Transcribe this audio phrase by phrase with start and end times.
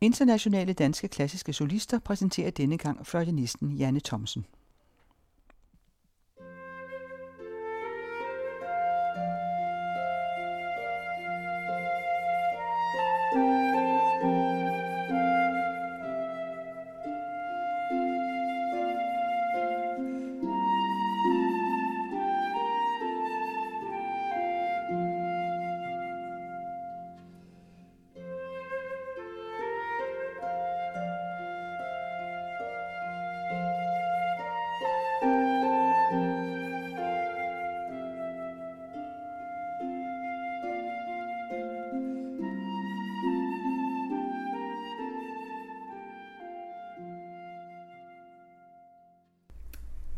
[0.00, 4.46] Internationale danske klassiske solister præsenterer denne gang fløjtenisten Janne Thomsen.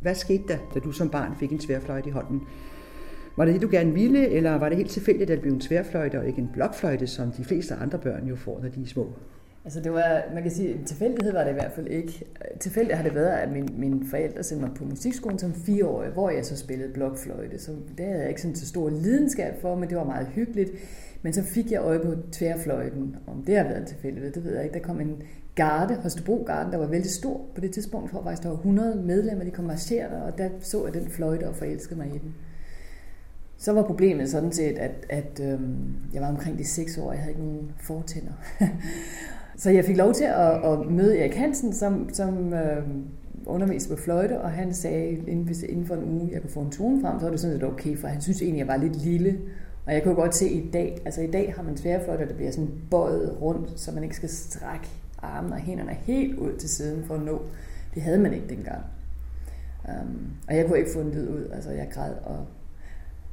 [0.08, 2.40] Hvad skete der, da du som barn fik en tværfløjte i hånden?
[3.36, 5.60] Var det det, du gerne ville, eller var det helt tilfældigt, at det blev en
[5.60, 8.86] tværfløjte og ikke en blokfløjte, som de fleste andre børn jo får, når de er
[8.86, 9.12] små?
[9.64, 12.24] Altså det var, man kan sige, en tilfældighed var det i hvert fald ikke.
[12.60, 16.30] Tilfældigt har det været, at min, mine forældre sendte mig på musikskolen som fireårig, hvor
[16.30, 17.59] jeg så spillede blokfløjte.
[17.59, 20.70] Så det havde jeg ikke sådan så stor lidenskab for, men det var meget hyggeligt.
[21.22, 23.16] Men så fik jeg øje på tværfløjten.
[23.26, 24.74] Om det har været en tilfældighed, det ved jeg ikke.
[24.74, 25.22] Der kom en
[25.59, 28.04] garde, Holstebro Garden, der var vældig stor på det tidspunkt.
[28.04, 31.10] Jeg tror faktisk, der var 100 medlemmer, de kom marcherende, og der så jeg den
[31.10, 32.34] fløjte og forelskede mig i den.
[33.56, 37.20] Så var problemet sådan set, at, at øhm, jeg var omkring de seks år, jeg
[37.20, 38.32] havde ikke nogen fortænder.
[39.62, 43.04] så jeg fik lov til at, at møde Erik Hansen, som, som øhm,
[43.46, 46.70] underviste på fløjte, og han sagde, inden, inden for en uge, jeg kunne få en
[46.70, 49.04] tone frem, så var det sådan set okay, for han synes egentlig, jeg var lidt
[49.04, 49.38] lille.
[49.87, 52.50] Og jeg kunne godt se i dag, altså i dag har man tværfløjte, der bliver
[52.50, 54.88] sådan bøjet rundt, så man ikke skal strække
[55.23, 57.43] armene og hænderne helt ud til siden for at nå.
[57.95, 58.83] Det havde man ikke dengang.
[59.85, 62.13] Um, og jeg kunne ikke få en lyd ud, altså jeg græd.
[62.24, 62.47] Og,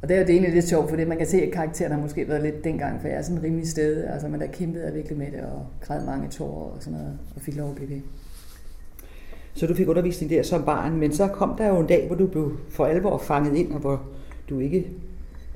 [0.01, 1.91] og det er jo det egentlig lidt sjovt, for det man kan se, at karakteren
[1.91, 4.93] har måske været lidt dengang, for jeg er sådan rimelig sted, altså man der kæmpede
[4.93, 7.89] virkelig med det, og græd mange tårer og sådan noget, og fik lov at blive
[7.89, 8.01] ved.
[9.53, 12.15] Så du fik undervisning der som barn, men så kom der jo en dag, hvor
[12.15, 14.03] du blev for alvor fanget ind, og hvor
[14.49, 14.87] du ikke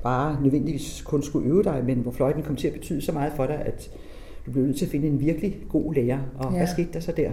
[0.02, 3.32] bare nødvendigvis kun skulle øve dig, men hvor fløjten kom til at betyde så meget
[3.36, 3.90] for dig, at
[4.46, 6.18] du blev nødt til at finde en virkelig god lærer.
[6.34, 6.58] Og ja.
[6.58, 7.30] hvad skete der så der?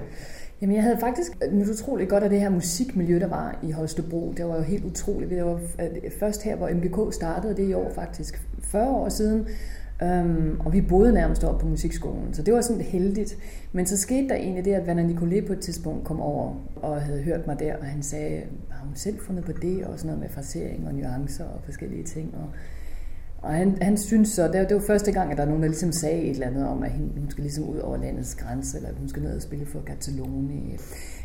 [0.61, 4.33] Jamen jeg havde faktisk nyt utroligt godt af det her musikmiljø, der var i Holstebro.
[4.37, 5.31] Det var jo helt utroligt.
[5.31, 5.59] Det var
[6.19, 9.47] først her, hvor MGK startede det i år faktisk, 40 år siden.
[10.01, 13.37] Um, og vi boede nærmest op på musikskolen, så det var sådan heldigt.
[13.71, 17.01] Men så skete der egentlig det, at Vanna Nicolé på et tidspunkt kom over og
[17.01, 20.07] havde hørt mig der, og han sagde, har hun selv fundet på det, og sådan
[20.07, 22.35] noget med frasering og nuancer og forskellige ting.
[22.35, 22.49] Og
[23.41, 25.63] og han, han synes så, det var, det var første gang, at der er nogen,
[25.63, 28.77] der ligesom sagde et eller andet om, at hun skal ligesom ud over landets grænse,
[28.77, 30.79] eller at hun skal ned og spille for Katalonien.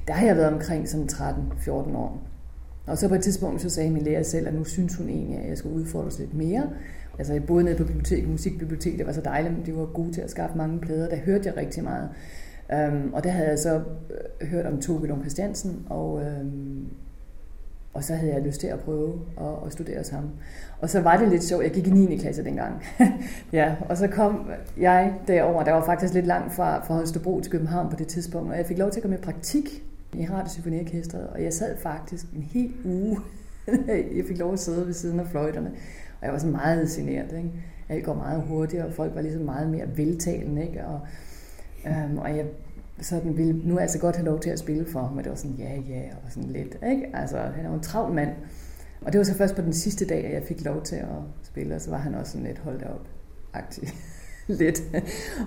[0.07, 2.23] Der har jeg været omkring sådan 13-14 år.
[2.87, 5.39] Og så på et tidspunkt, så sagde min lærer selv, at nu synes hun egentlig,
[5.39, 6.71] at jeg skulle udfordres lidt mere.
[7.19, 10.13] Altså jeg boede nede på biblioteket, musikbiblioteket, det var så dejligt, men de var gode
[10.13, 11.09] til at skaffe mange plader.
[11.09, 12.09] Der hørte jeg rigtig meget.
[12.73, 13.83] Um, og der havde jeg så
[14.41, 16.87] øh, hørt om Tove Lund Christiansen, og um,
[17.95, 20.33] og så havde jeg lyst til at prøve at, at studere sammen.
[20.81, 21.65] Og så var det lidt sjovt.
[21.65, 22.17] Jeg gik i 9.
[22.17, 22.83] klasse dengang.
[23.53, 25.65] ja, og så kom jeg derover.
[25.65, 28.51] Der var faktisk lidt langt fra, fra Holstebro til København på det tidspunkt.
[28.51, 29.83] Og jeg fik lov til at komme i praktik
[30.13, 31.27] i Radiosymfoniorkestret.
[31.27, 33.19] Og jeg sad faktisk en hel uge.
[34.17, 35.71] jeg fik lov at sidde ved siden af fløjterne.
[36.21, 37.37] Og jeg var så meget generet.
[37.37, 37.51] Ikke?
[37.89, 40.63] Alt går meget hurtigt, og folk var ligesom meget mere veltalende.
[40.63, 40.85] Ikke?
[40.87, 41.01] Og,
[41.87, 42.45] øhm, og jeg
[43.03, 45.37] sådan ville nu altså godt have lov til at spille for ham, og det var
[45.37, 47.07] sådan, ja, ja, og sådan lidt, ikke?
[47.15, 48.31] Altså, han er jo en travl mand.
[49.01, 51.09] Og det var så først på den sidste dag, at jeg fik lov til at
[51.43, 53.09] spille, og så var han også sådan lidt holdt op
[53.53, 53.85] aktiv.
[54.49, 54.83] lidt.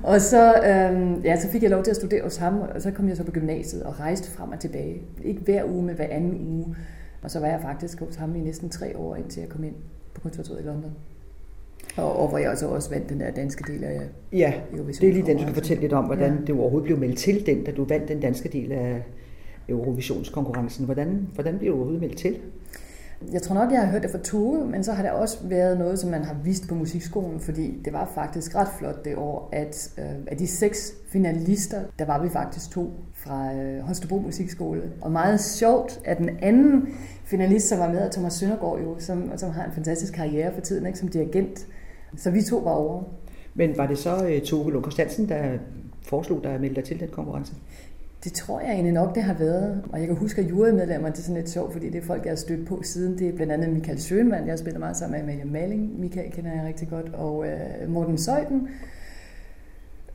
[0.04, 2.92] Og så, øhm, ja, så fik jeg lov til at studere hos ham, og så
[2.92, 5.02] kom jeg så på gymnasiet og rejste frem og tilbage.
[5.24, 6.76] Ikke hver uge, men hver anden uge.
[7.22, 9.76] Og så var jeg faktisk hos ham i næsten tre år, indtil jeg kom ind
[10.14, 10.92] på konservatoriet i London.
[11.98, 14.02] Og, og hvor jeg også, også vandt den der danske del af
[14.32, 16.42] Ja, det er lige den, du skal fortælle lidt om, hvordan ja.
[16.48, 19.04] det overhovedet blev meldt til den, da du vandt den danske del af
[19.70, 20.86] Eurovisionskonkurrencen.
[20.86, 22.36] Hvordan, hvordan blev du overhovedet meldt til?
[23.32, 25.78] Jeg tror nok, jeg har hørt det fra Tue, men så har det også været
[25.78, 29.50] noget, som man har vist på musikskolen, fordi det var faktisk ret flot det år,
[29.52, 34.82] at øh, af de seks finalister, der var vi faktisk to fra øh, Holstebro Musikskole.
[35.02, 36.88] Og meget sjovt, at den anden
[37.26, 40.86] finalist, som var med, Thomas Søndergaard jo, som, som har en fantastisk karriere for tiden,
[40.86, 41.68] ikke, som dirigent.
[42.18, 43.04] Så vi to var over.
[43.54, 45.58] Men var det så uh, Tove Lund Christiansen, der
[46.02, 47.54] foreslog dig at melde dig til den konkurrence?
[48.24, 49.84] Det tror jeg egentlig nok, det har været.
[49.94, 52.24] Og jeg kan huske, at jurymedlemmer, det er sådan lidt sjovt, fordi det er folk,
[52.24, 53.18] jeg har stødt på siden.
[53.20, 56.00] Det er blandt andet Michael Schønmann, jeg har spillet meget sammen med Amalie Maling.
[56.00, 57.14] Michael kender jeg rigtig godt.
[57.14, 58.68] Og uh, Morten Søjden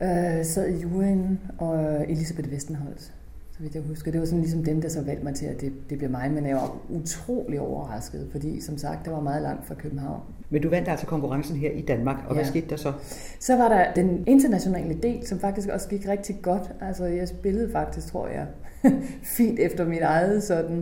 [0.01, 3.11] uh, sad i juryen, og Elisabeth Vestenholz.
[3.61, 4.11] Vidt jeg husker.
[4.11, 6.31] Det var sådan ligesom dem, der så valgte mig til, at det, det blev mig,
[6.31, 10.21] men jeg var utrolig overrasket, fordi som sagt, det var meget langt fra København.
[10.49, 12.33] Men du vandt altså konkurrencen her i Danmark, og ja.
[12.33, 12.93] hvad skete der så?
[13.39, 16.71] Så var der den internationale del, som faktisk også gik rigtig godt.
[16.81, 18.47] Altså jeg spillede faktisk, tror jeg,
[19.37, 20.77] fint efter mit eget sådan.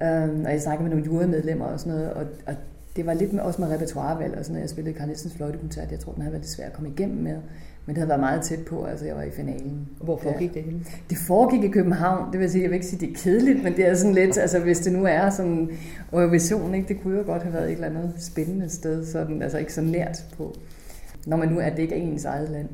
[0.00, 2.54] Um, og jeg snakkede med nogle jurymedlemmer og sådan noget, og, og
[2.96, 4.62] det var lidt med, også med repertoirevalg og sådan noget.
[4.62, 5.90] Jeg spillede Carl Nielsens fløjtekoncert.
[5.90, 7.36] Jeg tror, den havde været lidt svær at komme igennem med.
[7.86, 9.88] Men det havde været meget tæt på, altså jeg var i finalen.
[10.00, 10.80] Hvor foregik det hele?
[11.10, 12.32] Det foregik i København.
[12.32, 14.38] Det vil sige, jeg vil ikke sige, det er kedeligt, men det er sådan lidt,
[14.38, 15.70] altså hvis det nu er sådan
[16.12, 19.58] Eurovision, ikke, det kunne jo godt have været et eller andet spændende sted, sådan, altså
[19.58, 20.54] ikke så nært på,
[21.26, 22.68] når man nu er, det ikke er ens eget land.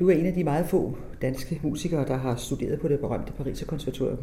[0.00, 3.32] Du er en af de meget få danske musikere, der har studeret på det berømte
[3.32, 4.18] Pariser Konservatorium.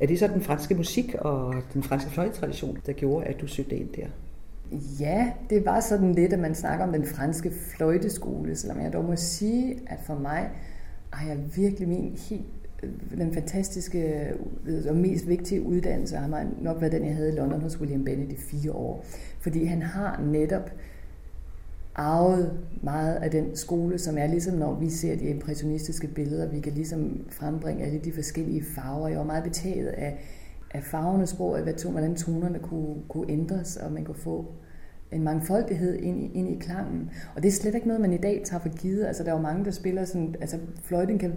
[0.00, 3.76] Er det så den franske musik og den franske fløjtetradition, der gjorde, at du søgte
[3.76, 4.06] ind der?
[5.00, 9.04] Ja, det var sådan lidt, at man snakker om den franske fløjteskole, selvom jeg dog
[9.04, 10.50] må sige, at for mig
[11.10, 12.44] har jeg virkelig min helt
[12.82, 14.28] øh, den fantastiske
[14.66, 18.04] øh, og mest vigtige uddannelse har nok været den, jeg havde i London hos William
[18.04, 19.04] Bennett i fire år.
[19.40, 20.70] Fordi han har netop
[21.94, 26.60] arvet meget af den skole, som er ligesom når vi ser de impressionistiske billeder, vi
[26.60, 29.08] kan ligesom frembringe alle de forskellige farver.
[29.08, 30.18] Jeg var meget betaget af,
[30.74, 34.46] af farvernes sprog, af hvordan tonerne kunne, kunne ændres, og man kunne få
[35.12, 37.10] en mangfoldighed ind i, ind i klangen.
[37.34, 39.06] Og det er slet ikke noget, man i dag tager for givet.
[39.06, 40.34] Altså, der er jo mange, der spiller sådan...
[40.40, 41.32] Altså, fløjten kan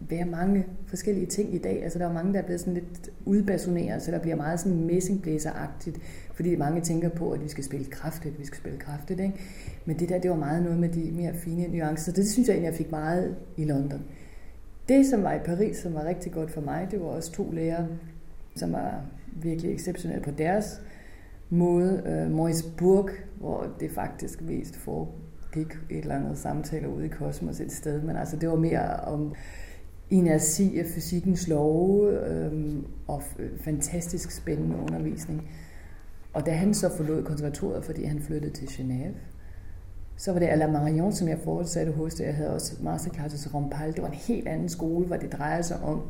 [0.00, 1.82] være mange forskellige ting i dag.
[1.82, 4.84] Altså, der er mange, der er blevet sådan lidt udbasoneret, så der bliver meget sådan
[4.84, 5.98] messingblæseragtigt,
[6.34, 9.34] fordi mange tænker på, at vi skal spille kraftigt, vi skal spille kraftigt, ikke?
[9.84, 12.04] Men det der, det var meget noget med de mere fine nuancer.
[12.04, 14.02] Så det synes jeg egentlig, jeg fik meget i London.
[14.88, 17.50] Det, som var i Paris, som var rigtig godt for mig, det var også to
[17.50, 17.86] lærere,
[18.56, 19.00] som var
[19.42, 20.80] virkelig exceptionelle på deres
[21.50, 22.02] måde.
[22.06, 23.10] øh, Maurice Burg,
[23.40, 28.16] hvor det faktisk mest foregik et eller andet samtale ude i kosmos et sted, men
[28.16, 29.34] altså det var mere om
[30.10, 33.22] inerti af fysikkens love øh, og
[33.60, 35.50] fantastisk spændende undervisning.
[36.32, 39.16] Og da han så forlod konservatoriet, fordi han flyttede til Genève,
[40.16, 42.20] så var det Alain Marion, som jeg fortsatte hos.
[42.20, 43.92] Jeg havde også masterclasses i Rompal.
[43.92, 46.02] Det var en helt anden skole, hvor det drejede sig om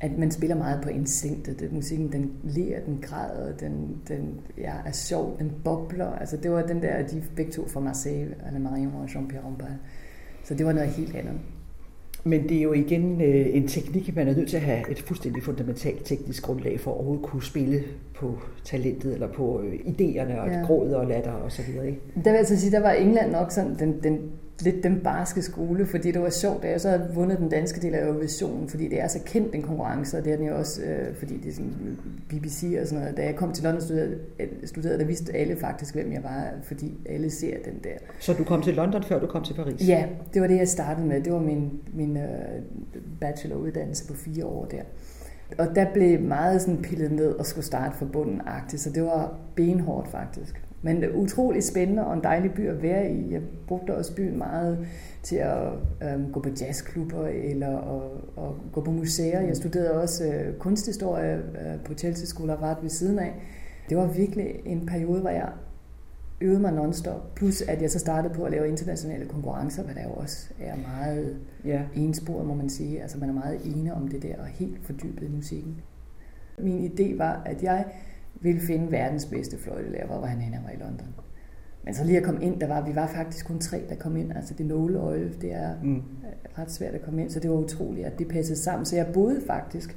[0.00, 1.60] at man spiller meget på instinktet.
[1.60, 6.12] Det, musikken, den ler, den græder, den, den ja, er sjov, den bobler.
[6.12, 9.76] Altså, det var den der, de begge to fra Marseille, Anna Marion og Jean-Pierre Rombal.
[10.44, 11.34] Så det var noget helt andet.
[12.24, 15.02] Men det er jo igen øh, en teknik, man er nødt til at have et
[15.02, 17.82] fuldstændig fundamentalt teknisk grundlag for at overhovedet kunne spille
[18.14, 20.62] på talentet eller på øh, idéerne og ja.
[20.66, 21.86] gråd og latter og så videre.
[21.86, 22.00] Ikke?
[22.14, 24.18] Der vil jeg altså sige, der var England nok sådan den, den
[24.60, 27.80] lidt den barske skole, fordi det var sjovt, da jeg så havde vundet den danske
[27.80, 30.56] del af Eurovision, fordi det er så kendt en konkurrence, og det er den jo
[30.56, 31.98] også, øh, fordi det er sådan
[32.28, 33.16] BBC og sådan noget.
[33.16, 34.18] Da jeg kom til London studerede,
[34.64, 37.96] studerede, der vidste alle faktisk, hvem jeg var, fordi alle ser den der.
[38.20, 39.88] Så du kom til London, før du kom til Paris?
[39.88, 41.20] Ja, det var det, jeg startede med.
[41.20, 42.22] Det var min, min uh,
[43.20, 44.82] bacheloruddannelse på fire år der.
[45.58, 49.02] Og der blev meget sådan pillet ned og skulle starte fra bunden agtigt, så det
[49.02, 50.65] var benhårdt faktisk.
[50.86, 53.32] Men utrolig spændende og en dejlig by at være i.
[53.32, 54.86] Jeg brugte også byen meget
[55.22, 55.68] til at
[56.02, 59.40] øhm, gå på jazzklubber eller at, at gå på museer.
[59.40, 63.34] Jeg studerede også øh, kunsthistorie øh, på Chelsea School of Art ved siden af.
[63.88, 65.48] Det var virkelig en periode, hvor jeg
[66.40, 67.34] øvede mig nonstop.
[67.34, 70.76] Plus at jeg så startede på at lave internationale konkurrencer, hvad der jo også er
[70.76, 71.82] meget ja.
[71.94, 73.02] ensporet, må man sige.
[73.02, 75.80] Altså man er meget ene om det der og helt fordybet i musikken.
[76.58, 77.84] Min idé var, at jeg
[78.40, 81.06] ville finde verdens bedste fløjtelærer, hvor han henne var i London.
[81.84, 84.16] Men så lige at komme ind, der var, vi var faktisk kun tre, der kom
[84.16, 84.32] ind.
[84.36, 86.02] Altså det nåleøje, det er mm.
[86.58, 88.86] ret svært at komme ind, så det var utroligt, at det passede sammen.
[88.86, 89.96] Så jeg boede faktisk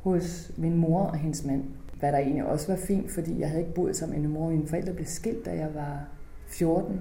[0.00, 1.64] hos min mor og hendes mand,
[1.98, 4.50] hvad der egentlig også var fint, fordi jeg havde ikke boet sammen med min mor.
[4.50, 6.08] Mine forældre blev skilt, da jeg var
[6.46, 7.00] 14.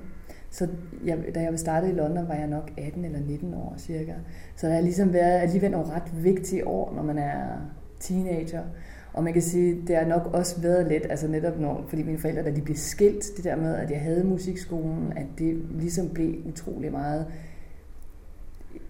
[0.50, 0.67] Så
[1.05, 4.13] jeg, da jeg startede i London, var jeg nok 18 eller 19 år cirka.
[4.55, 7.43] Så der har ligesom været alligevel nogle ret vigtige år, når man er
[8.00, 8.63] teenager.
[9.13, 12.20] Og man kan sige, det har nok også været lidt, altså netop når, fordi mine
[12.20, 16.10] forældre, da de blev skilt, det der med, at jeg havde musikskolen, at det ligesom
[16.10, 17.25] blev utrolig meget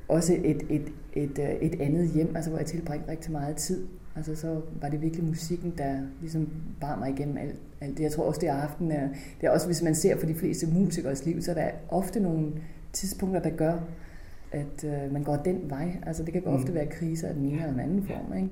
[0.07, 3.87] også et, et, et, øh, et andet hjem, altså hvor jeg tilbringte rigtig meget tid.
[4.15, 6.49] Altså så var det virkelig musikken, der ligesom
[6.81, 8.03] bar mig igennem alt, alt det.
[8.03, 9.09] Jeg tror også, det er aften, det
[9.41, 12.51] er også, hvis man ser for de fleste musikers liv, så er der ofte nogle
[12.93, 13.73] tidspunkter, der gør,
[14.51, 15.97] at øh, man går den vej.
[16.05, 16.75] Altså det kan ofte mm.
[16.75, 18.49] være kriser af den ene eller den anden form, ikke?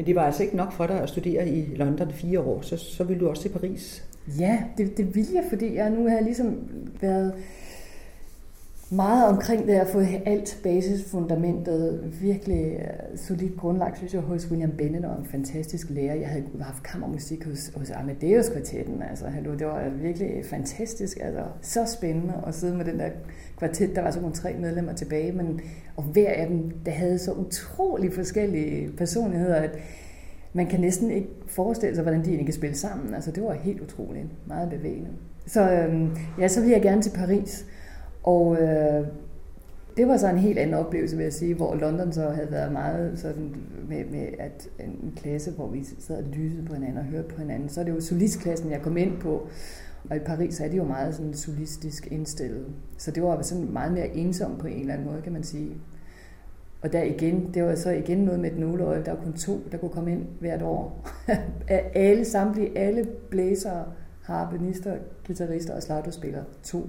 [0.00, 2.76] Men det var altså ikke nok for dig at studere i London fire år, så,
[2.76, 4.04] så ville du også til Paris.
[4.38, 6.56] Ja, det, det ville jeg, fordi jeg nu har ligesom
[7.00, 7.34] været
[8.92, 14.70] meget omkring det at få alt basisfundamentet virkelig øh, solidt grundlagt, synes jeg, hos William
[14.70, 16.14] Bennett og en fantastisk lærer.
[16.14, 19.02] Jeg havde haft kammermusik hos, hos Amadeus kvartetten.
[19.02, 21.18] Altså, hallo, det var virkelig fantastisk.
[21.20, 23.08] Altså, så spændende at sidde med den der
[23.56, 23.96] kvartet.
[23.96, 25.60] Der var så nogle tre medlemmer tilbage, men,
[25.96, 29.78] og hver af dem, der havde så utrolig forskellige personligheder, at
[30.52, 33.14] man kan næsten ikke forestille sig, hvordan de egentlig kan spille sammen.
[33.14, 34.26] Altså, det var helt utroligt.
[34.46, 35.10] Meget bevægende.
[35.46, 37.66] Så øhm, ja, så vil jeg gerne til Paris.
[38.22, 39.06] Og øh,
[39.96, 42.72] det var så en helt anden oplevelse, vil jeg sige, hvor London så havde været
[42.72, 43.56] meget sådan
[43.88, 47.40] med, med at en klasse, hvor vi sad og lyttede på hinanden og hørte på
[47.40, 47.68] hinanden.
[47.68, 49.48] Så er det jo solistklassen, jeg kom ind på.
[50.10, 52.66] Og i Paris er det jo meget sådan solistisk indstillet.
[52.98, 55.76] Så det var sådan meget mere ensomt på en eller anden måde, kan man sige.
[56.82, 59.04] Og der igen, det var så igen noget med et nåleøje.
[59.04, 61.08] Der var kun to, der kunne komme ind hvert år.
[61.94, 63.84] alle, samtlige, alle blæsere,
[64.22, 64.96] harpenister,
[65.26, 66.44] guitarister og slagterspillere.
[66.62, 66.86] To.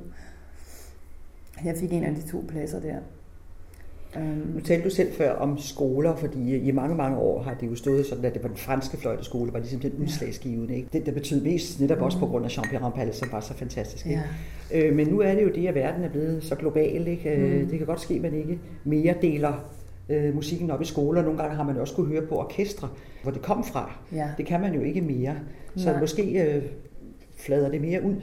[1.66, 2.96] Jeg fik en af de to pladser der.
[4.16, 7.68] Um, nu talte du selv før om skoler, fordi i mange, mange år har det
[7.68, 10.76] jo stået sådan, at det var den franske fløjteskole, var ligesom den udslagsgivende.
[10.76, 10.88] Ikke?
[10.94, 12.04] Det, det betød mest netop mm.
[12.04, 14.06] også på grund af Jean-Pierre Rampal, som var så fantastisk.
[14.06, 14.22] Ikke?
[14.72, 14.88] Ja.
[14.88, 17.08] Øh, men nu er det jo det, at verden er blevet så global.
[17.08, 17.30] Ikke?
[17.30, 17.68] Øh, mm.
[17.68, 19.54] Det kan godt ske, at man ikke mere deler
[20.10, 21.22] øh, musikken op i skoler.
[21.22, 22.90] Nogle gange har man også kunne høre på orkestre,
[23.24, 24.00] hvor det kom fra.
[24.14, 24.30] Ja.
[24.38, 25.36] Det kan man jo ikke mere.
[25.76, 26.00] Så Nej.
[26.00, 26.64] måske øh,
[27.38, 28.16] flader det mere ud.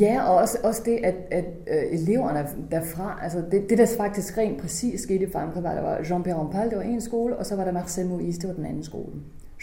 [0.00, 4.38] Ja, og også, også det, at, at øh, eleverne derfra, altså det, det der faktisk
[4.38, 7.46] rent præcis skete i Frankrig, var, der var Jean-Pierre Rampal, det var en skole, og
[7.46, 9.12] så var der Marcel Moïse, det var den anden skole.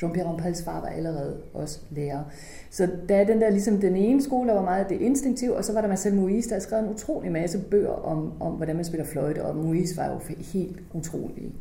[0.01, 2.23] Jean-Pierre Rampals far var allerede også lærer.
[2.69, 5.63] Så der er den der, ligesom den ene skole, der var meget det instinktiv, og
[5.63, 8.75] så var der Marcel Moïse, der skrev skrevet en utrolig masse bøger om, om hvordan
[8.75, 11.53] man spiller fløjte, og Moïse var jo helt utrolig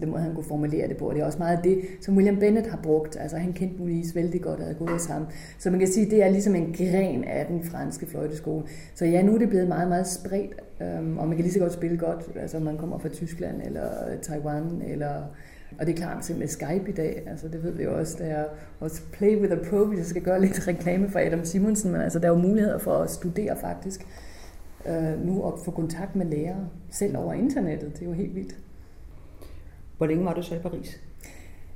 [0.00, 1.08] den måde, han kunne formulere det på.
[1.08, 3.16] Og det er også meget det, som William Bennett har brugt.
[3.20, 5.30] Altså, han kendte Moulis vældig godt og havde gået sammen.
[5.58, 8.64] Så man kan sige, det er ligesom en gren af den franske fløjteskole.
[8.94, 11.60] Så ja, nu er det blevet meget, meget spredt, øhm, og man kan lige så
[11.60, 15.22] godt spille godt, altså man kommer fra Tyskland eller øh, Taiwan, eller
[15.78, 18.24] og det er klart, med Skype i dag, altså det ved vi jo også, der
[18.24, 18.44] er
[18.80, 22.00] også Play with a Pro, hvis jeg skal gøre lidt reklame for Adam Simonsen, men
[22.00, 24.06] altså der er jo muligheder for at studere faktisk
[24.86, 28.56] øh, nu og få kontakt med lærere, selv over internettet, det er jo helt vildt.
[30.00, 31.00] Hvor længe var du så i Paris?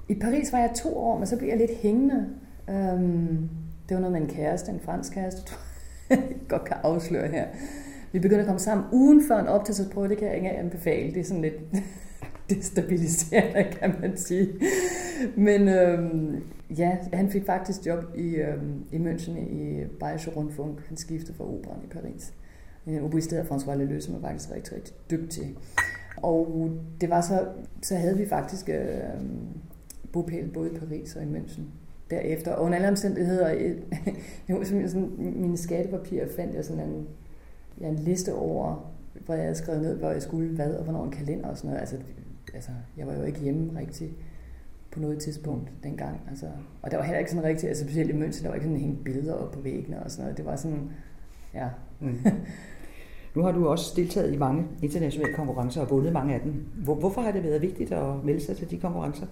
[0.08, 2.26] I Paris var jeg to år, men så blev jeg lidt hængende.
[2.70, 3.48] Øhm,
[3.88, 5.52] det var noget med en kæreste, en fransk kæreste,
[6.10, 7.46] jeg godt kan afsløre her.
[8.12, 11.14] Vi begyndte at komme sammen ugen før en optagelsesprøve, det kan jeg ikke anbefale.
[11.14, 11.54] Det er sådan lidt
[12.50, 14.48] destabiliserende, kan man sige.
[15.36, 16.42] Men øhm,
[16.78, 20.86] ja, han fik faktisk job i, øhm, i München i Bayerische Rundfunk.
[20.88, 22.32] Han skiftede fra operan i Paris.
[22.86, 25.56] En oboist af François Leleu, som var faktisk rigtig, rigtig dygtig.
[26.24, 27.46] Og det var så,
[27.82, 29.00] så havde vi faktisk øh,
[30.12, 31.62] bopæl både i Paris og i München
[32.10, 32.52] derefter.
[32.52, 33.50] Og under alle omstændigheder,
[34.48, 37.06] jo, sådan, mine skattepapirer fandt jeg sådan en,
[37.80, 38.92] ja, en liste over,
[39.24, 41.68] hvor jeg havde skrevet ned, hvor jeg skulle hvad, og hvornår en kalender og sådan
[41.68, 41.80] noget.
[41.80, 41.96] Altså,
[42.54, 44.12] altså jeg var jo ikke hjemme rigtig
[44.90, 46.20] på noget tidspunkt dengang.
[46.30, 46.46] Altså,
[46.82, 48.80] og der var heller ikke sådan rigtig, altså specielt i München, der var ikke sådan
[48.80, 50.36] hængt billeder op på væggene og sådan noget.
[50.36, 50.90] Det var sådan,
[51.54, 51.68] ja.
[52.00, 52.18] Mm.
[53.36, 56.52] Nu har du også deltaget i mange internationale konkurrencer og vundet mange af dem.
[56.84, 59.26] Hvor, hvorfor har det været vigtigt at melde sig til de konkurrencer?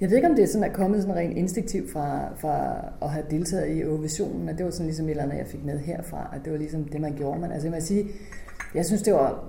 [0.00, 3.10] Jeg ved ikke, om det er sådan, at kommet sådan rent instinktivt fra, fra at
[3.10, 5.78] have deltaget i Eurovisionen, at det var sådan ligesom et eller andet, jeg fik med
[5.78, 7.40] herfra, at det var ligesom det, man gjorde.
[7.40, 8.04] Men altså, jeg må sige,
[8.74, 9.44] jeg synes, det var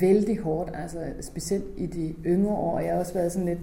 [0.00, 2.80] vældig hårdt, altså specielt i de yngre år.
[2.80, 3.58] Jeg har også været sådan lidt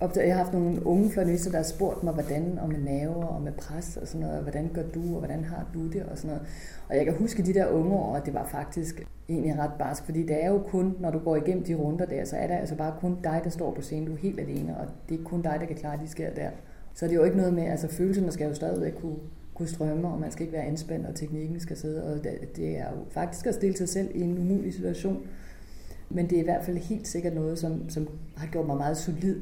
[0.00, 3.24] opdaget, jeg har haft nogle unge fløjtenister, der har spurgt mig, hvordan, og med maver,
[3.24, 6.18] og med pres og sådan noget, hvordan gør du, og hvordan har du det, og
[6.18, 6.46] sådan noget.
[6.88, 10.04] Og jeg kan huske de der unge år, og det var faktisk egentlig ret barsk,
[10.04, 12.54] fordi det er jo kun, når du går igennem de runder der, så er det
[12.54, 15.24] altså bare kun dig, der står på scenen, du er helt alene, og det er
[15.24, 16.50] kun dig, der kan klare de sker der.
[16.94, 19.16] Så det er jo ikke noget med, altså følelserne skal jo stadigvæk kunne,
[19.54, 22.78] kunne strømme, og man skal ikke være anspændt, og teknikken skal sidde, og det, det
[22.78, 25.26] er jo faktisk at stille sig selv i en umulig situation.
[26.10, 28.96] Men det er i hvert fald helt sikkert noget, som, som har gjort mig meget
[28.96, 29.40] solid.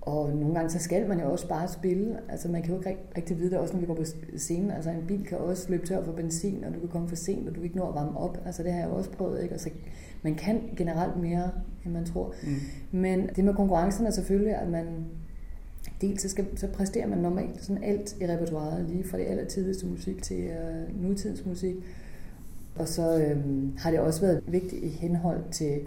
[0.00, 2.18] Og nogle gange så skal man jo også bare spille.
[2.28, 4.04] Altså man kan jo ikke rigtig vide det, også når vi går på
[4.36, 4.70] scenen.
[4.70, 7.48] Altså en bil kan også løbe tør for benzin, og du kan komme for sent,
[7.48, 8.38] og du ikke når at varme op.
[8.46, 9.52] Altså det har jeg jo også prøvet, ikke?
[9.52, 9.70] Altså,
[10.22, 11.50] man kan generelt mere,
[11.84, 12.34] end man tror.
[12.42, 13.00] Mm.
[13.00, 14.86] Men det med konkurrencen er selvfølgelig, at man
[16.00, 19.86] dels så, skal, så præsterer man normalt sådan alt i repertoireet, lige fra det allertidligste
[19.86, 21.74] musik til uh, nutidens musik.
[22.74, 25.80] Og så øhm, har det også været vigtigt i henhold til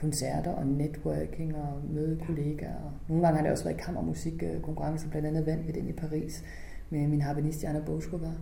[0.00, 3.00] koncerter og networking og møde kollegaer.
[3.08, 6.44] Nogle gange har det også været kammermusikkonkurrence, blandt andet vandt vi den i Paris
[6.90, 8.32] med min harpenist Jana Boskova.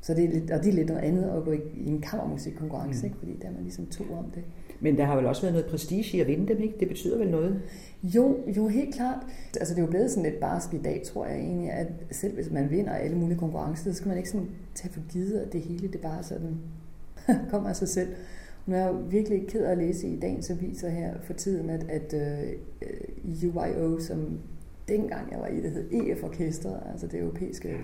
[0.00, 2.00] Så det er lidt, og det er lidt noget andet at gå i, i en
[2.00, 3.04] kammermusikkonkurrence, mm.
[3.04, 3.18] ikke?
[3.18, 4.44] fordi der er man ligesom to om det.
[4.80, 6.74] Men der har vel også været noget prestige i at vinde dem, ikke?
[6.80, 7.62] Det betyder vel noget?
[8.02, 9.26] Jo, jo helt klart.
[9.60, 12.34] Altså det er jo blevet sådan lidt barsk i dag, tror jeg egentlig, at selv
[12.34, 15.52] hvis man vinder alle mulige konkurrencer, så skal man ikke sådan tage for givet, at
[15.52, 16.58] det hele det bare sådan
[17.50, 18.08] kommer af sig selv.
[18.70, 21.86] Nu er jeg virkelig ked af at læse i dagens aviser her for tiden, at,
[21.88, 22.48] at uh,
[22.82, 24.38] øh, UIO, som
[24.88, 27.76] dengang jeg var i, det hed EF-orkestret, altså det europæiske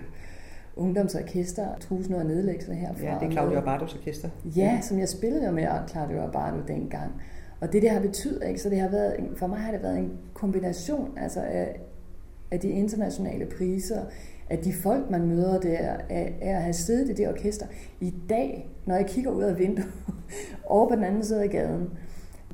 [0.75, 3.05] ungdomsorkester, trusen af nedlæggelse herfra.
[3.05, 4.29] Ja, det er Claudio Abados orkester.
[4.45, 7.11] Ja, som jeg spillede jo med Claudio Abado dengang.
[7.59, 8.61] Og det, det har betydet, ikke?
[8.61, 11.79] så det har været, for mig har det været en kombination altså af,
[12.51, 14.01] af de internationale priser,
[14.49, 15.77] at de folk, man møder der,
[16.09, 17.65] er, er at have siddet i det orkester.
[17.99, 19.91] I dag, når jeg kigger ud af vinduet,
[20.65, 21.89] over på den anden side af gaden,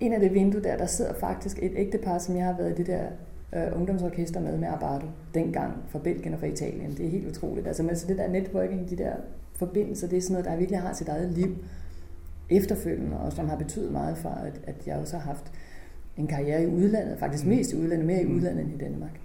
[0.02, 2.76] en af det vindue der, der sidder faktisk et ægtepar, som jeg har været i
[2.76, 3.04] det der
[3.56, 6.92] øh, ungdomsorkester med med Abardo, dengang fra Belgien og fra Italien.
[6.92, 7.68] Det er helt utroligt.
[7.68, 9.14] Altså, altså det der networking, de der
[9.56, 11.56] forbindelser, det er sådan noget, der virkelig har sit eget liv
[12.50, 15.52] efterfølgende, og som har betydet meget for, at, at jeg også har haft
[16.18, 18.36] en karriere i udlandet, faktisk mest i udlandet, mere i mm.
[18.36, 19.20] udlandet end i Danmark.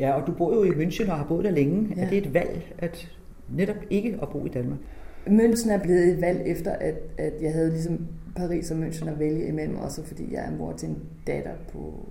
[0.00, 1.94] Ja, og du bor jo i München og har boet der længe.
[1.96, 2.02] Ja.
[2.02, 3.08] Er det et valg at
[3.48, 4.78] netop ikke at bo i Danmark?
[5.26, 9.18] München er blevet et valg efter, at, at jeg havde ligesom Paris og München at
[9.18, 12.06] vælge imellem, også fordi jeg er mor til en datter på,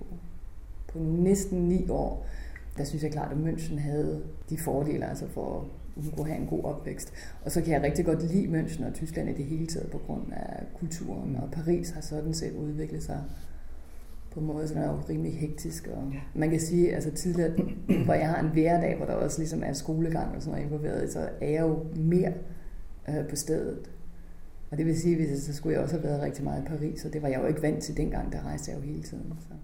[0.92, 2.26] på næsten ni år.
[2.76, 6.40] Der synes jeg klart, at München havde de fordele, altså for at hun kunne have
[6.40, 7.12] en god opvækst.
[7.44, 9.98] Og så kan jeg rigtig godt lide München og Tyskland i det hele taget på
[9.98, 13.20] grund af kulturen, og Paris har sådan set udviklet sig
[14.30, 15.86] på en måde, som er jo rimelig hektisk.
[15.86, 16.12] Og.
[16.34, 17.50] Man kan sige, altså tidligere,
[18.04, 21.12] hvor jeg har en hverdag, hvor der også ligesom er skolegang og sådan noget involveret,
[21.12, 22.32] så er jeg jo mere
[23.08, 23.90] øh, på stedet.
[24.70, 27.04] Og det vil sige, at så skulle jeg også have været rigtig meget i Paris,
[27.04, 29.32] og det var jeg jo ikke vant til dengang, der rejste jeg jo hele tiden.
[29.40, 29.54] Så.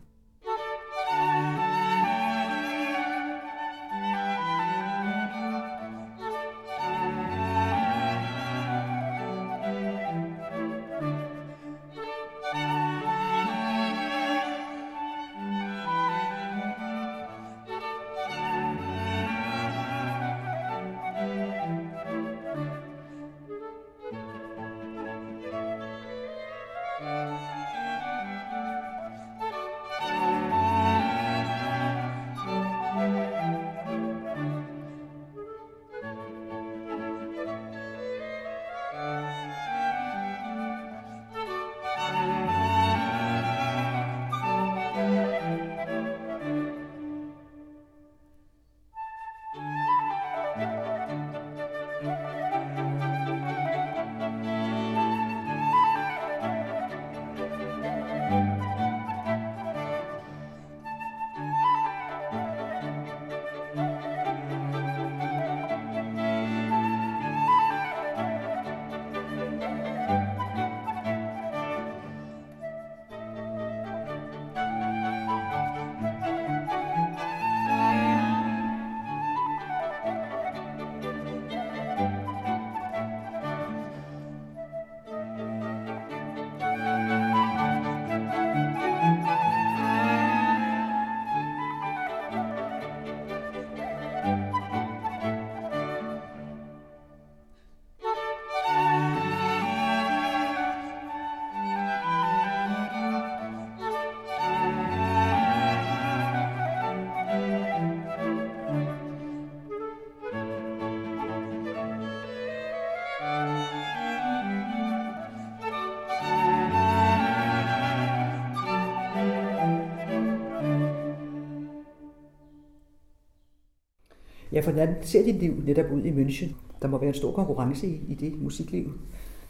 [124.57, 126.55] Ja, for hvordan ser dit liv netop ud i München?
[126.83, 128.93] Der må være en stor konkurrence i, i det musikliv,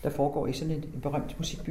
[0.04, 1.68] der foregår i sådan en, en berømt musikby.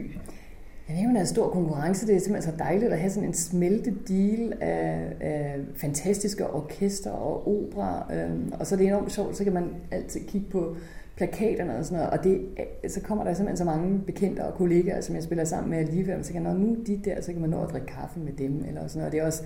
[0.89, 2.07] Ja, det er jo en stor konkurrence.
[2.07, 7.11] Det er simpelthen så dejligt at have sådan en smelte deal af, af fantastiske orkester
[7.11, 8.13] og opera.
[8.13, 10.75] Øhm, og så er det enormt sjovt, så kan man altid kigge på
[11.15, 12.19] plakaterne og sådan noget.
[12.19, 12.41] Og det,
[12.83, 15.77] øh, så kommer der simpelthen så mange bekendte og kollegaer, som jeg spiller sammen med
[15.77, 16.23] alligevel.
[16.23, 18.63] Så kan man, nu de der, så kan man nå at drikke kaffe med dem.
[18.67, 19.05] Eller sådan noget.
[19.05, 19.43] Og det er også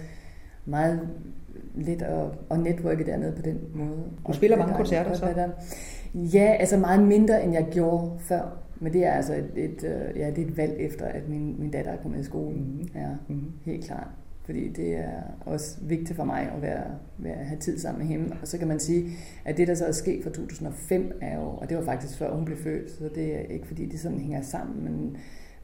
[0.69, 1.09] meget
[1.75, 4.03] let at, at netværke dernede på den måde.
[4.27, 5.49] Du spiller mange koncerter så?
[6.13, 8.57] Ja, altså meget mindre, end jeg gjorde før.
[8.79, 11.55] Men det er altså et, et, øh, ja, det er et valg efter, at min,
[11.59, 12.55] min datter er kommet i skole.
[12.55, 12.89] Mm-hmm.
[12.95, 13.51] Ja, mm-hmm.
[13.65, 14.07] helt klart.
[14.45, 16.83] Fordi det er også vigtigt for mig at være,
[17.17, 18.35] være, have tid sammen med hende.
[18.41, 19.11] Og så kan man sige,
[19.45, 22.35] at det, der så er sket fra 2005, er jo, og det var faktisk før
[22.35, 25.17] hun blev født, så det er ikke fordi, det sådan hænger sammen, men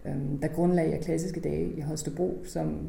[0.06, 2.80] øhm, der grundlag jeg klassiske dage i Holstebro, som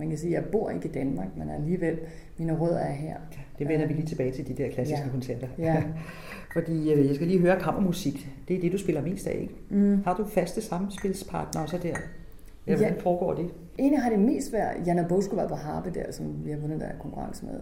[0.00, 1.98] man kan sige, at jeg bor ikke i Danmark, men alligevel,
[2.38, 3.16] mine rødder er her.
[3.58, 5.10] Det vender vi lige tilbage til, de der klassiske ja.
[5.10, 5.48] koncerter.
[5.58, 5.82] Ja.
[6.56, 8.28] Fordi øh, jeg skal lige høre kammermusik.
[8.48, 9.54] Det er det, du spiller mest af, ikke?
[9.68, 10.02] Mm.
[10.04, 11.96] Har du faste samspilspartnere også der?
[12.66, 13.50] Ja, hvordan foregår det?
[13.78, 16.88] Egentlig har det mest været Jana Boskova på harpe der, som vi har vundet der
[17.00, 17.60] konkurrence med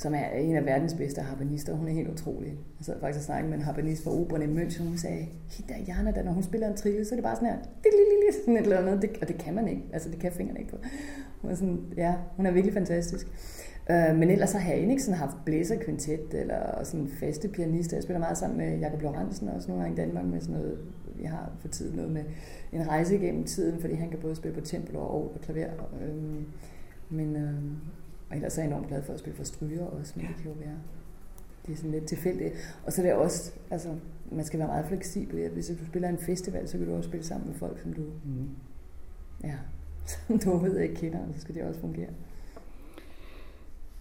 [0.00, 1.74] som er en af verdens bedste harpanister.
[1.74, 2.48] Hun er helt utrolig.
[2.48, 5.74] Jeg sad faktisk og snakkede med en harpanist fra operen i München, hun sagde, hende
[5.88, 7.56] Jana, der, når hun spiller en trille, så er det bare sådan her,
[8.40, 9.82] sådan et eller andet, det, og det kan man ikke.
[9.92, 10.78] Altså, det kan fingrene ikke på.
[11.40, 13.26] Hun er, sådan, ja, hun er virkelig fantastisk.
[13.90, 17.96] Øh, men ellers har jeg ikke sådan haft blæserkvintet eller sådan faste pianister.
[17.96, 20.78] Jeg spiller meget sammen med Jakob Lorentzen også nogle gange i Danmark med sådan noget,
[21.16, 22.24] vi har for tiden noget med
[22.72, 25.70] en rejse igennem tiden, fordi han kan både spille på tempel og, og klaver.
[26.02, 26.42] Øh,
[27.10, 27.54] men, øh,
[28.30, 30.44] og ellers er jeg enormt glad for at spille for stryger også, men det kan
[30.44, 30.78] jo være,
[31.66, 32.54] det er sådan lidt tilfældigt.
[32.86, 33.88] Og så er det også, altså,
[34.32, 35.48] man skal være meget fleksibel.
[35.48, 38.02] Hvis du spiller en festival, så kan du også spille sammen med folk, som du,
[38.02, 38.48] mm.
[39.44, 39.54] ja,
[40.04, 42.08] som du overhovedet ikke kender, og så skal det også fungere.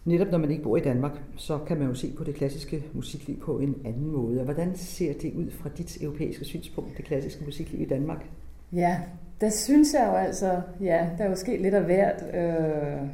[0.05, 2.83] Netop når man ikke bor i Danmark, så kan man jo se på det klassiske
[2.93, 4.39] musikliv på en anden måde.
[4.39, 8.25] Og hvordan ser det ud fra dit europæiske synspunkt, det klassiske musikliv i Danmark?
[8.73, 9.01] Ja,
[9.41, 12.35] der synes jeg jo altså, ja, der er jo sket lidt af hvert.
[12.35, 13.09] Øh,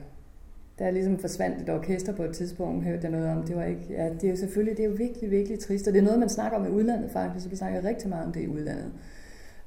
[0.79, 3.43] der ligesom forsvandt et orkester på et tidspunkt, hørte jeg noget om.
[3.43, 5.93] Det var ikke, ja, det er jo selvfølgelig, det er jo virkelig, virkelig trist, og
[5.93, 8.31] det er noget, man snakker om i udlandet faktisk, så vi snakker rigtig meget om
[8.31, 8.91] det i udlandet.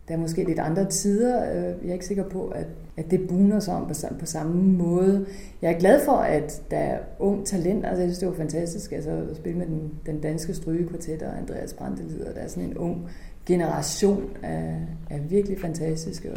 [0.09, 1.51] Der er måske lidt andre tider.
[1.51, 2.67] Øh, jeg er ikke sikker på, at,
[2.97, 5.27] at det buner sig om på, på samme måde.
[5.63, 7.87] Jeg er glad for, at der er ung talent.
[7.87, 11.39] Altså, jeg synes, det var fantastisk altså, at spille med den, den danske strygekvartet og
[11.39, 12.19] Andreas Brandelid.
[12.19, 13.09] Der er sådan en ung
[13.47, 14.77] generation af,
[15.11, 16.31] af virkelig fantastiske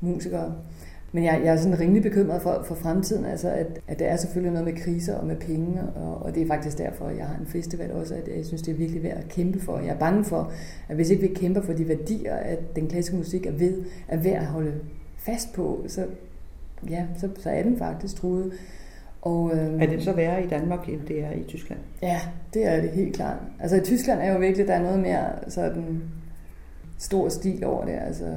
[0.00, 0.54] musikere.
[1.12, 4.16] Men jeg, jeg er sådan rimelig bekymret for, for fremtiden, altså at, at der er
[4.16, 7.36] selvfølgelig noget med kriser og med penge, og, og det er faktisk derfor, jeg har
[7.40, 9.78] en festival også, at jeg synes, det er virkelig værd at kæmpe for.
[9.78, 10.52] Jeg er bange for,
[10.88, 14.16] at hvis ikke vi kæmper for de værdier, at den klassiske musik er, ved, er
[14.16, 14.72] værd at holde
[15.16, 16.06] fast på, så,
[16.90, 18.52] ja, så, så er den faktisk truet.
[19.22, 21.80] Og, øhm, er det så værre i Danmark, end det er i Tyskland?
[22.02, 22.20] Ja,
[22.54, 23.38] det er det helt klart.
[23.60, 26.02] Altså i Tyskland er jo virkelig, der er noget mere sådan
[26.98, 27.98] stor stil over det.
[28.06, 28.34] Altså,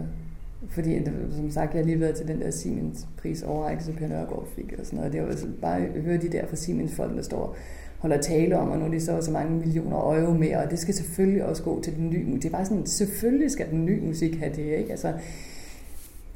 [0.67, 4.47] fordi, som sagt, jeg har lige været til den der Siemens pris overrækkelse, Per Nørgaard
[4.55, 5.13] fik og sådan noget.
[5.13, 7.57] Det var altså bare at høre de der fra Siemens folk, der står
[7.99, 10.79] holder tale om, og nu er de så så mange millioner euro mere, og det
[10.79, 12.41] skal selvfølgelig også gå til den nye musik.
[12.41, 14.91] Det er bare sådan, selvfølgelig skal den nye musik have det, ikke?
[14.91, 15.13] Altså,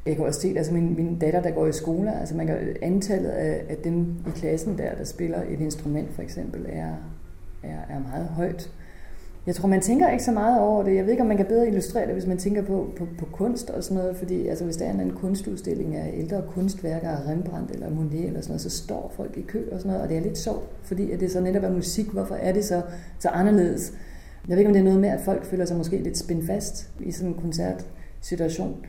[0.06, 2.58] jeg kan også se, altså min, min datter, der går i skole, altså man kan,
[2.82, 6.94] antallet af, af dem i klassen der, der spiller et instrument for eksempel, er,
[7.64, 8.72] er, er meget højt.
[9.48, 10.96] Jeg tror, man tænker ikke så meget over det.
[10.96, 13.26] Jeg ved ikke, om man kan bedre illustrere det, hvis man tænker på, på, på
[13.26, 14.18] kunst og sådan noget.
[14.18, 18.42] Fordi altså, hvis der er en kunstudstilling af ældre kunstværker af Rembrandt eller Monet eller
[18.42, 20.04] sådan noget, så står folk i kø og sådan noget.
[20.04, 22.08] Og det er lidt sjovt, fordi at det så netop er musik.
[22.08, 22.82] Hvorfor er det så,
[23.20, 23.94] så anderledes?
[24.48, 26.46] Jeg ved ikke, om det er noget med, at folk føler sig måske lidt spændt
[26.46, 28.86] fast i sådan en koncertsituation.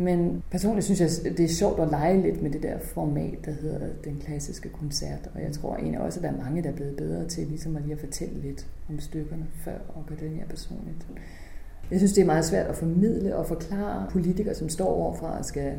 [0.00, 3.50] Men personligt synes jeg, det er sjovt at lege lidt med det der format, der
[3.50, 5.30] hedder den klassiske koncert.
[5.34, 7.76] Og jeg tror egentlig også, at der er mange, der er blevet bedre til ligesom
[7.76, 11.06] at lige at fortælle lidt om stykkerne før og gøre det mere personligt.
[11.90, 15.44] Jeg synes, det er meget svært at formidle og forklare politikere, som står overfra og
[15.44, 15.72] skal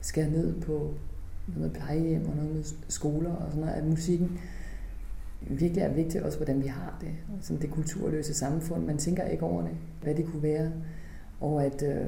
[0.00, 0.94] skære ned på
[1.48, 4.38] noget med plejehjem og noget med skoler og sådan noget, at musikken
[5.40, 7.10] virkelig er vigtig også, hvordan vi har det.
[7.40, 8.84] Som det kulturløse samfund.
[8.84, 10.72] Man tænker ikke over det, hvad det kunne være.
[11.40, 12.06] Og at øh,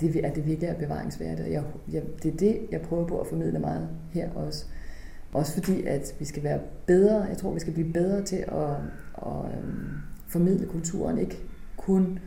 [0.00, 1.50] det, at det virkelig er bevaringsværdigt.
[1.50, 4.64] Jeg, jeg, det er det, jeg prøver på at formidle meget her også.
[5.32, 8.70] Også fordi, at vi skal være bedre, jeg tror, vi skal blive bedre til at,
[9.16, 9.90] at øhm,
[10.28, 11.38] formidle kulturen, ikke
[11.76, 12.18] kun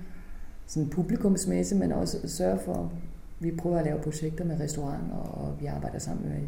[0.65, 2.91] sådan publikumsmæssigt, men også sørge for,
[3.39, 6.41] vi prøver at lave projekter med restauranter, og vi arbejder sammen med,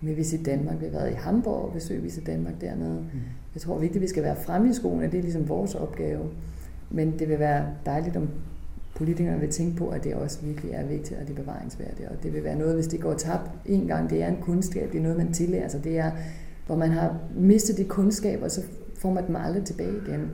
[0.00, 0.80] med Visit Danmark.
[0.80, 3.00] Vi har været i Hamburg og besøgt Visit Danmark dernede.
[3.00, 3.20] Mm.
[3.54, 6.30] Jeg tror vigtigt, at vi skal være fremme i skolen, det er ligesom vores opgave.
[6.90, 8.28] Men det vil være dejligt, om
[8.94, 12.08] politikerne vil tænke på, at det også virkelig er vigtigt, og det er bevaringsværdigt.
[12.08, 14.92] Og det vil være noget, hvis det går tabt en gang, det er en kundskab,
[14.92, 15.84] det er noget, man tillærer sig.
[15.84, 16.10] Det er,
[16.66, 18.62] hvor man har mistet de kundskaber, så
[18.96, 20.30] får man dem aldrig tilbage igen.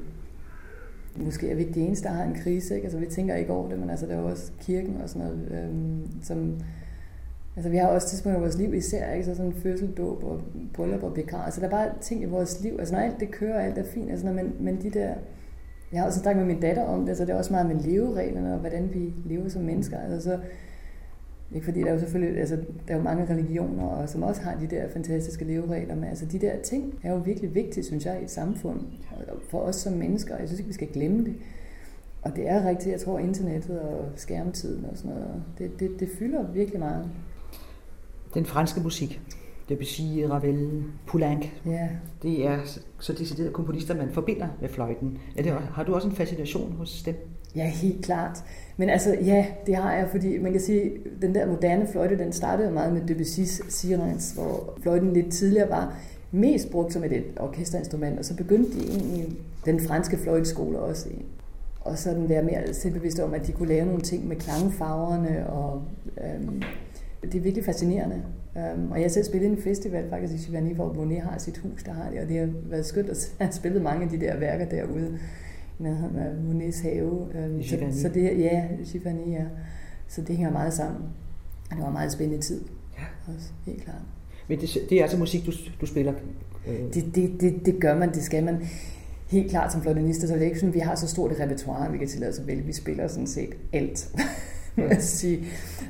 [1.16, 2.74] Måske er vi ikke de eneste, der har en krise.
[2.74, 2.84] Ikke?
[2.84, 5.48] Altså, vi tænker ikke over det, men altså, der er også kirken og sådan noget,
[5.50, 6.56] øhm, som...
[7.56, 9.24] Altså, vi har også tidspunkter i vores liv især, ikke?
[9.24, 10.40] Så sådan fødsel, dåb og
[10.74, 11.46] bryllup og begravelse.
[11.46, 12.76] Altså, der er bare ting i vores liv.
[12.78, 15.14] Altså, når alt det kører, alt er fint, altså, når, men, men de der...
[15.92, 17.76] Jeg har også snakket med min datter om det, så det er også meget med
[17.76, 19.98] levereglerne og hvordan vi lever som mennesker.
[19.98, 20.38] Altså, så,
[21.54, 24.42] ikke fordi der er jo selvfølgelig, altså, der er jo mange religioner, og som også
[24.42, 28.06] har de der fantastiske leveregler, men altså de der ting er jo virkelig vigtige, synes
[28.06, 28.80] jeg, i et samfund.
[29.48, 31.34] For os som mennesker, jeg synes ikke, vi skal glemme det.
[32.22, 36.08] Og det er rigtigt, jeg tror, internettet og skærmtiden og sådan noget, det, det, det
[36.18, 37.10] fylder virkelig meget.
[38.34, 39.20] Den franske musik,
[39.70, 41.88] Debussy, Ravel, Poulenc, ja.
[42.22, 42.58] det er
[42.98, 45.18] så deciderede komponister, man forbinder med fløjten.
[45.36, 47.14] Er det, har du også en fascination hos dem?
[47.56, 48.44] Ja, helt klart.
[48.76, 50.90] Men altså, ja, det har jeg, fordi man kan sige,
[51.22, 55.96] den der moderne fløjte, den startede meget med Debussy's Sirens, hvor fløjten lidt tidligere var
[56.30, 59.28] mest brugt som et orkesterinstrument, og så begyndte de egentlig
[59.64, 61.08] den franske fløjteskole også
[61.80, 65.82] og sådan være mere selvbevidste om, at de kunne lave nogle ting med klangfarverne, og
[66.24, 66.62] øhm,
[67.22, 68.22] det er virkelig fascinerende.
[68.54, 71.58] Um, og jeg har selv spillet en festival faktisk i Chivani, hvor Monet har sit
[71.58, 74.20] hus, der har det, og det har været skønt at have spillet mange af de
[74.20, 75.18] der værker derude
[75.78, 77.12] nærheden af Monets have.
[77.12, 79.44] Um, så, så det, ja, Chivani, ja.
[80.08, 81.02] Så det hænger meget sammen.
[81.70, 82.60] Og det var en meget spændende tid.
[82.98, 83.32] Ja.
[83.34, 84.02] Også, helt klart.
[84.48, 86.12] Men det, det er altså musik, du, du spiller?
[86.66, 86.94] Øh.
[86.94, 88.66] Det, det, det, det gør man, det skal man.
[89.28, 91.40] Helt klart som fløjtenister, så er det ikke sådan, at vi har så stort et
[91.40, 92.62] repertoire, vi kan tillade os at vælge.
[92.62, 94.08] Vi spiller sådan set alt.
[94.76, 95.44] at sige.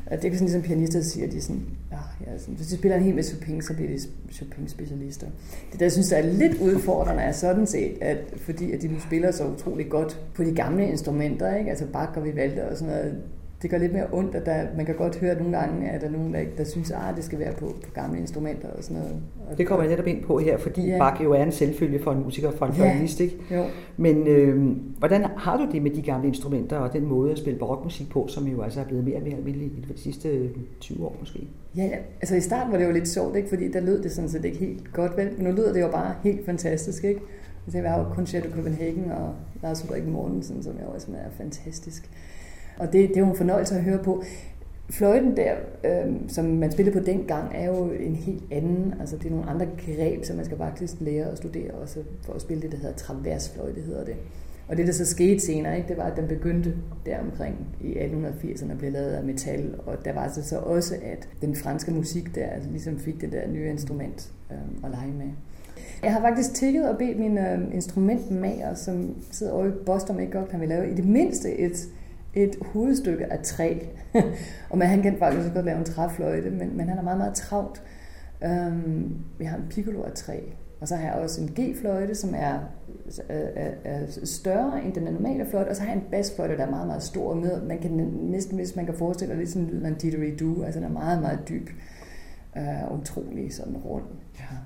[0.07, 1.62] Og det er sådan ligesom pianister siger, de sådan,
[1.93, 3.99] ah, ja, ja, sådan, hvis de spiller en hel masse Chopin, så bliver de
[4.33, 5.27] Chopin-specialister.
[5.73, 8.88] Det der, jeg synes, der er lidt udfordrende, er sådan set, at fordi at de
[8.88, 11.71] nu spiller så utrolig godt på de gamle instrumenter, ikke?
[11.71, 13.23] altså Bach og Vivaldi og sådan noget,
[13.62, 16.07] det gør lidt mere ondt, at der, man kan godt høre nogle gange, at der
[16.07, 18.85] er nogen, der, der synes, at ah, det skal være på, på gamle instrumenter og
[18.85, 19.16] sådan noget.
[19.51, 20.99] Og det kommer jeg netop ind på her, fordi ja.
[20.99, 23.01] Bach jo er en selvfølge for en musiker, for en ja.
[23.20, 23.37] ikke?
[23.51, 23.64] Jo.
[23.96, 27.59] Men øh, hvordan har du det med de gamle instrumenter og den måde at spille
[27.59, 31.07] barokmusik på, som jo altså er blevet mere og mere almindelig i de sidste 20
[31.07, 31.49] år måske?
[31.77, 33.49] Ja, ja, altså i starten var det jo lidt sjovt, ikke?
[33.49, 35.31] fordi der lød det sådan set ikke helt godt, vel?
[35.37, 37.05] men nu lyder det jo bare helt fantastisk.
[37.05, 37.20] Ikke?
[37.66, 42.11] Altså, jeg har jo Concerto Copenhagen og Lars Ulrik Mortensen, som jeg også er fantastisk.
[42.81, 44.23] Og det, det er jo en fornøjelse at høre på.
[44.90, 49.27] Fløjten der, øh, som man spillede på dengang, er jo en helt anden, altså det
[49.27, 52.62] er nogle andre greb, som man skal faktisk lære at studere også for at spille
[52.62, 54.14] det, der hedder traversfløjte, hedder det.
[54.69, 56.75] Og det, der så skete senere, ikke, det var, at den begyndte
[57.07, 61.29] der omkring i 1880'erne blev lavet af metal, og der var altså så også, at
[61.43, 65.31] den franske musik der altså ligesom fik det der nye instrument øh, at lege med.
[66.03, 70.33] Jeg har faktisk tækket og bedt min øh, instrumentmager, som sidder over i Boston ikke
[70.33, 71.88] godt kan vi lave i det mindste et
[72.35, 73.79] et hovedstykke af træ.
[74.71, 77.19] og man, han kan faktisk også godt lave en træfløjte, men, men han er meget,
[77.19, 77.83] meget travlt.
[78.45, 80.40] Øhm, vi har en piccolo af træ,
[80.81, 82.59] og så har jeg også en G-fløjte, som er,
[83.29, 86.71] er, er større end den normale fløjte, og så har jeg en basfløjte, der er
[86.71, 87.35] meget, meget stor.
[87.35, 87.90] Med, man kan
[88.21, 90.93] næsten, hvis man kan forestille sig, lidt sådan lyden af en didgeridoo, altså den er
[90.93, 91.69] meget, meget dyb
[92.57, 94.05] uh, utrolig sådan rund.
[94.39, 94.57] Ja.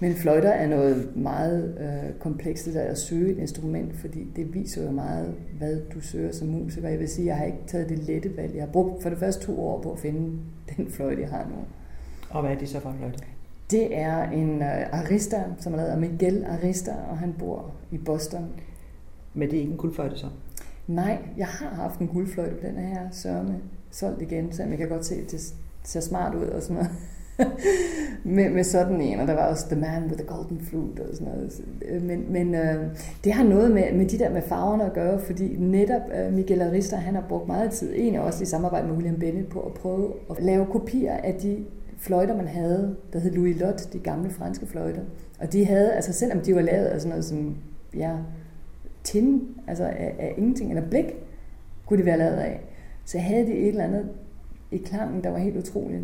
[0.00, 4.54] Men fløjter er noget meget øh, komplekst, det der at søge et instrument, fordi det
[4.54, 6.88] viser jo meget, hvad du søger som musiker.
[6.88, 8.54] Jeg vil sige, jeg har ikke taget det lette valg.
[8.54, 10.38] Jeg har brugt for det første to år på at finde
[10.76, 11.56] den fløjte, jeg har nu.
[12.30, 13.18] Og hvad er det så for en fløjte?
[13.70, 17.98] Det er en uh, Arista, som er lavet af Miguel Arista, og han bor i
[17.98, 18.48] Boston.
[19.34, 20.26] Men det er ikke en guldfløjte så?
[20.86, 23.58] Nej, jeg har haft en guldfløjte på den her sørme
[23.90, 26.90] solgt igen, så jeg kan godt se, at det ser smart ud og sådan noget
[28.24, 31.16] med, med sådan en, og der var også The Man with the Golden Flute og
[31.16, 31.60] sådan noget.
[32.02, 32.84] Men, men øh,
[33.24, 36.62] det har noget med, med de der med farverne at gøre, fordi netop øh, Miguel
[36.62, 39.74] Arista, han har brugt meget tid, egentlig også i samarbejde med William Bennett, på at
[39.74, 41.64] prøve at lave kopier af de
[41.98, 45.02] fløjter, man havde, der hed Louis Lot, de gamle franske fløjter.
[45.40, 47.56] Og de havde, altså selvom de var lavet af sådan noget som,
[47.96, 48.12] ja,
[49.04, 51.04] tin, altså af, af ingenting, eller blik,
[51.86, 52.60] kunne de være lavet af,
[53.04, 54.08] så havde de et eller andet
[54.70, 56.00] i klangen, der var helt utrolig.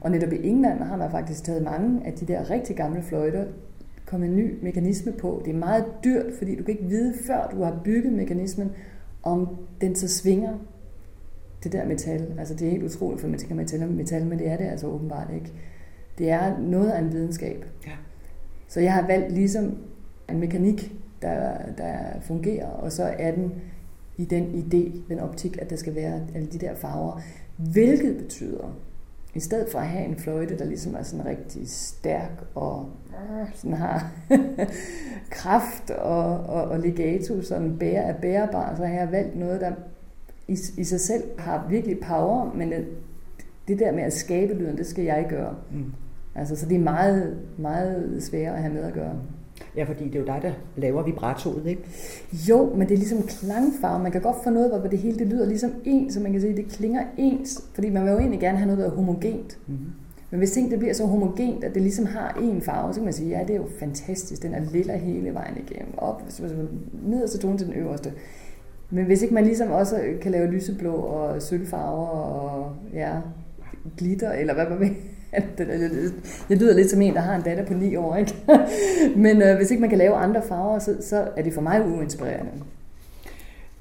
[0.00, 3.44] Og netop i England har man faktisk taget mange af de der rigtig gamle fløjter,
[4.06, 5.42] kommet en ny mekanisme på.
[5.44, 8.72] Det er meget dyrt, fordi du kan ikke vide, før du har bygget mekanismen,
[9.22, 10.58] om den så svinger
[11.64, 12.34] det der metal.
[12.38, 14.86] Altså det er helt utroligt, for man tænker metal metal, men det er det altså
[14.86, 15.52] åbenbart ikke.
[16.18, 17.64] Det er noget af en videnskab.
[17.86, 17.92] Ja.
[18.68, 19.76] Så jeg har valgt ligesom
[20.30, 23.52] en mekanik, der, der fungerer, og så er den
[24.16, 27.20] i den idé, den optik, at der skal være alle de der farver.
[27.72, 28.76] Hvilket betyder,
[29.34, 32.88] i stedet for at have en fløjte, der ligesom er sådan rigtig stærk og
[33.54, 34.12] sådan har
[35.30, 39.72] kraft og, og, og legato, sådan bære, er bærbar, så har jeg valgt noget, der
[40.48, 42.86] i, i sig selv har virkelig power, men det,
[43.68, 45.56] det der med at skabe lyden, det skal jeg gøre.
[45.72, 45.92] Mm.
[46.34, 49.16] Altså, så det er meget, meget sværere at have med at gøre.
[49.76, 51.82] Ja, fordi det er jo dig, der laver vibratoet, ikke?
[52.48, 54.02] Jo, men det er ligesom klangfarve.
[54.02, 56.40] Man kan godt få noget, hvor det hele det lyder ligesom ens, så man kan
[56.40, 57.64] sige, det klinger ens.
[57.74, 59.58] Fordi man vil jo egentlig gerne have noget, der er homogent.
[59.66, 59.90] Mm-hmm.
[60.30, 63.04] Men hvis ting det bliver så homogent, at det ligesom har en farve, så kan
[63.04, 64.42] man sige, ja, det er jo fantastisk.
[64.42, 65.94] Den er lilla hele vejen igennem.
[65.96, 66.22] Op,
[67.02, 68.12] nederste tone til den øverste.
[68.90, 73.10] Men hvis ikke man ligesom også kan lave lyseblå og sølvfarver og ja,
[73.96, 74.90] glitter, eller hvad man vil,
[76.48, 78.34] det lyder lidt som en, der har en datter på 9 år, ikke?
[79.24, 81.86] Men øh, hvis ikke man kan lave andre farver, så, så er det for mig
[81.86, 82.52] uinspirerende.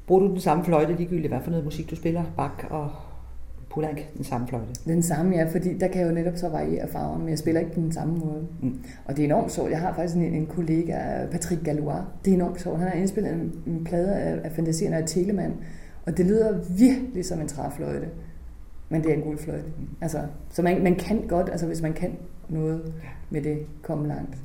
[0.08, 2.24] Bruger du den samme fløjte ligegyldigt, hvad for noget musik du spiller?
[2.38, 2.90] Bak og
[3.70, 4.68] Poulenc, den samme fløjte?
[4.86, 7.62] Den samme, ja, fordi der kan jeg jo netop så variere farven, men jeg spiller
[7.62, 8.48] ikke på den samme måde.
[8.62, 8.80] Mm.
[9.06, 9.72] Og det er enormt sjovt.
[9.72, 12.04] Jeg har faktisk en, en kollega, Patrick Galois.
[12.26, 12.80] Det er enormt sjovt.
[12.80, 15.54] Han har indspillet en, en plade af, af fantasierne af Telemann,
[16.06, 18.08] og det lyder virkelig som en træfløjte.
[18.92, 19.72] Men det er en guldfløjte.
[20.02, 22.18] Altså, så man, man kan godt, altså hvis man kan
[22.50, 22.94] noget
[23.30, 24.38] med det, komme langt.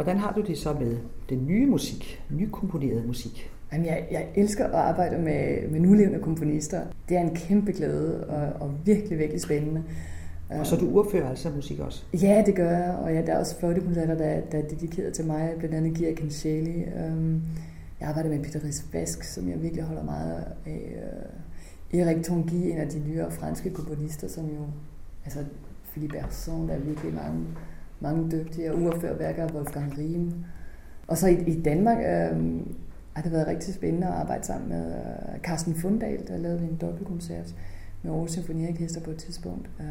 [0.00, 0.96] Hvordan har du det så med
[1.28, 3.50] den nye musik, nykomponerede musik?
[3.72, 6.80] Jamen, jeg, jeg elsker at arbejde med, med nulevende komponister.
[7.08, 9.82] Det er en kæmpe glæde og, og virkelig, virkelig spændende.
[10.50, 12.04] Og så du urfører altså musik også?
[12.22, 15.26] Ja, det gør jeg, og ja, der er også fløjtekoncerter, der, der er dedikeret til
[15.26, 16.84] mig, blandt andet Gia Kenshali.
[17.08, 17.42] Um,
[18.00, 20.96] jeg arbejder med Peter Ries Vask, som jeg virkelig holder meget af.
[21.92, 24.66] Uh, Erik Tanguy, en af de nyere franske komponister, som jo,
[25.24, 25.38] altså
[25.92, 27.46] Philippe Berson, der er virkelig mange
[28.00, 30.32] mange dygtige og uafført værker af Wolfgang Riem.
[31.06, 32.60] Og så i, i Danmark øh,
[33.12, 36.78] har det været rigtig spændende at arbejde sammen med øh, Carsten Fundal, der lavede en
[36.80, 37.54] dobbeltkoncert
[38.02, 39.70] med Aarhus Symfoniorkester på et tidspunkt.
[39.80, 39.86] Øh,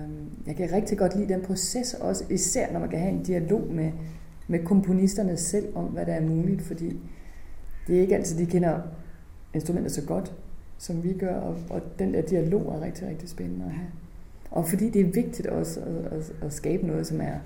[0.47, 3.68] jeg kan rigtig godt lide den proces også, især når man kan have en dialog
[3.72, 3.91] med,
[4.47, 6.99] med komponisterne selv om, hvad der er muligt, fordi
[7.88, 8.80] det er ikke altid, de kender
[9.53, 10.36] instrumenter så godt,
[10.78, 13.89] som vi gør, og, og den der dialog er rigtig, rigtig spændende at have.
[14.51, 17.39] Og fordi det er vigtigt også at, at, at skabe noget, som er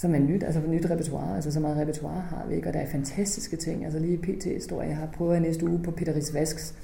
[0.00, 2.80] som er nyt, altså nyt repertoire, altså så meget repertoire har vi ikke, og der
[2.80, 4.62] er fantastiske ting, altså lige pt.
[4.62, 6.74] står jeg har prøvet næste uge på Peter Ries Vasks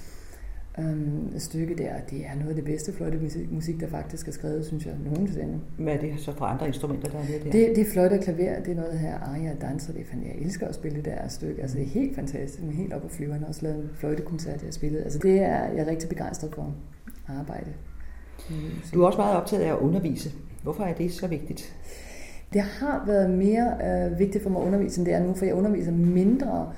[0.78, 1.92] um, stykke der.
[2.10, 5.60] Det er noget af det bedste fløjtemusik, der faktisk er skrevet, synes jeg, nogensinde.
[5.78, 7.50] Hvad er det så fra andre instrumenter, der er med der?
[7.50, 10.34] Det, det er fløjte og klaver, det er noget her Aria danser, det er jeg
[10.44, 11.62] elsker at spille det der stykke.
[11.62, 13.40] Altså det er helt fantastisk, men helt op på flyverne.
[13.40, 15.00] har også lavet en fløjtekoncert, jeg har spillet.
[15.02, 16.74] Altså det er jeg er rigtig begejstret for
[17.28, 17.72] at arbejde.
[18.94, 20.32] Du er også meget optaget af at undervise.
[20.62, 21.76] Hvorfor er det så vigtigt?
[22.52, 25.44] Det har været mere øh, vigtigt for mig at undervise, end det er nu, for
[25.44, 26.72] jeg underviser mindre.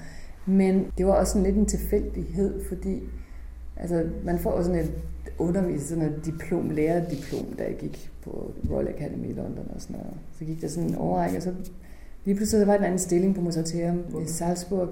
[0.47, 3.03] Men det var også sådan lidt en tilfældighed, fordi
[3.77, 4.93] altså, man får sådan et
[5.39, 9.97] undervise, sådan et diplom, lærerdiplom, da jeg gik på Royal Academy i London og sådan
[9.97, 10.15] noget.
[10.39, 11.53] Så gik der sådan en overrække, og så
[12.25, 14.89] lige pludselig var der en anden stilling på Musateum i Salzburg.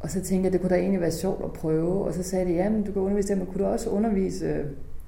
[0.00, 2.04] Og så tænkte jeg, det kunne da egentlig være sjovt at prøve.
[2.04, 4.64] Og så sagde de, ja, men du kan undervise det, men kunne du også undervise...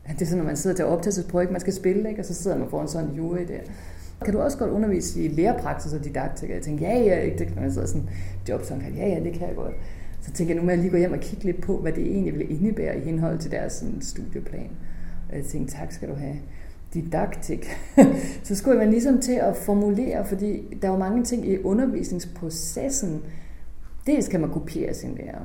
[0.09, 2.21] Det er sådan, når man sidder til optagelsesprøve, man skal spille, ikke?
[2.21, 3.61] og så sidder man foran sådan en jury der.
[4.25, 6.49] Kan du også godt undervise i lærepraksis og didaktik?
[6.49, 8.09] Og jeg tænkte, ja, ja, ikke det kan sådan
[8.49, 9.75] job, sådan, ja, ja, det kan jeg godt.
[10.21, 12.07] Så tænkte jeg, nu må jeg lige gå hjem og kigge lidt på, hvad det
[12.07, 14.71] egentlig ville indebære i henhold til deres sådan, studieplan.
[15.31, 16.37] Og jeg tænkte, tak skal du have.
[16.95, 17.69] Didaktik.
[18.43, 23.23] så skulle man ligesom til at formulere, fordi der var mange ting i undervisningsprocessen.
[24.07, 25.41] Dels kan man kopiere sin lærer.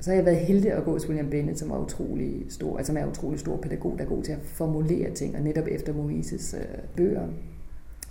[0.00, 2.98] Så har jeg været heldig at gå hos William Bennett, som var utrolig stor, altså
[2.98, 6.54] er utrolig stor pædagog, der er god til at formulere ting, og netop efter Moises
[6.54, 7.28] øh, bøger.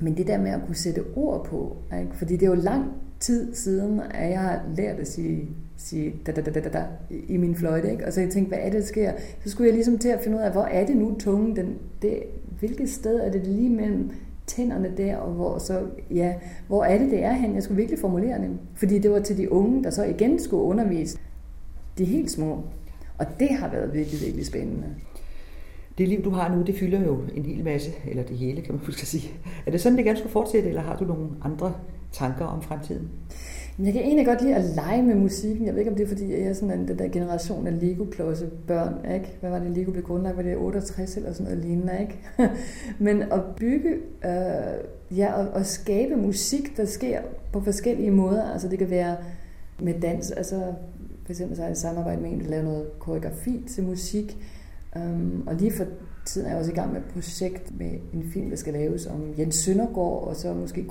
[0.01, 2.15] Men det der med at kunne sætte ord på, ikke?
[2.15, 2.85] fordi det er jo lang
[3.19, 6.83] tid siden, at jeg har lært at sige, sige da, da, da, da, da,
[7.27, 7.91] i min fløjte.
[7.91, 8.05] Ikke?
[8.05, 9.11] Og så jeg tænkte, hvad er det, der sker?
[9.43, 11.77] Så skulle jeg ligesom til at finde ud af, hvor er det nu tungen, den,
[12.01, 12.23] det,
[12.59, 14.11] hvilket sted er det lige mellem
[14.47, 15.81] tænderne der, og hvor, så,
[16.11, 16.33] ja,
[16.67, 17.55] hvor er det, det er hen?
[17.55, 18.49] Jeg skulle virkelig formulere det.
[18.75, 21.17] Fordi det var til de unge, der så igen skulle undervise
[21.97, 22.63] de helt små.
[23.17, 24.87] Og det har været virkelig, virkelig spændende
[25.97, 28.75] det liv, du har nu, det fylder jo en hel masse, eller det hele, kan
[28.75, 29.31] man måske sige.
[29.65, 31.73] Er det sådan, det gerne skulle fortsætte, eller har du nogle andre
[32.11, 33.09] tanker om fremtiden?
[33.79, 35.65] Jeg kan egentlig godt lide at lege med musikken.
[35.65, 37.81] Jeg ved ikke, om det er, fordi jeg er sådan en, den der generation af
[37.81, 39.13] Lego-klodse børn.
[39.13, 39.37] Ikke?
[39.39, 40.37] Hvad var det, Lego blev grundlagt?
[40.37, 41.93] Var det 68 eller sådan noget lignende?
[42.01, 42.19] Ikke?
[43.05, 43.89] Men at bygge,
[44.25, 47.21] øh, ja, og, og skabe musik, der sker
[47.53, 48.51] på forskellige måder.
[48.51, 49.15] Altså det kan være
[49.81, 50.55] med dans, altså
[51.23, 54.37] for eksempel så har jeg samarbejde med en, der laver noget koreografi til musik.
[54.95, 55.85] Um, og lige for
[56.25, 59.07] tiden er jeg også i gang med et projekt med en film, der skal laves
[59.07, 60.85] om Jens Søndergaard, og så måske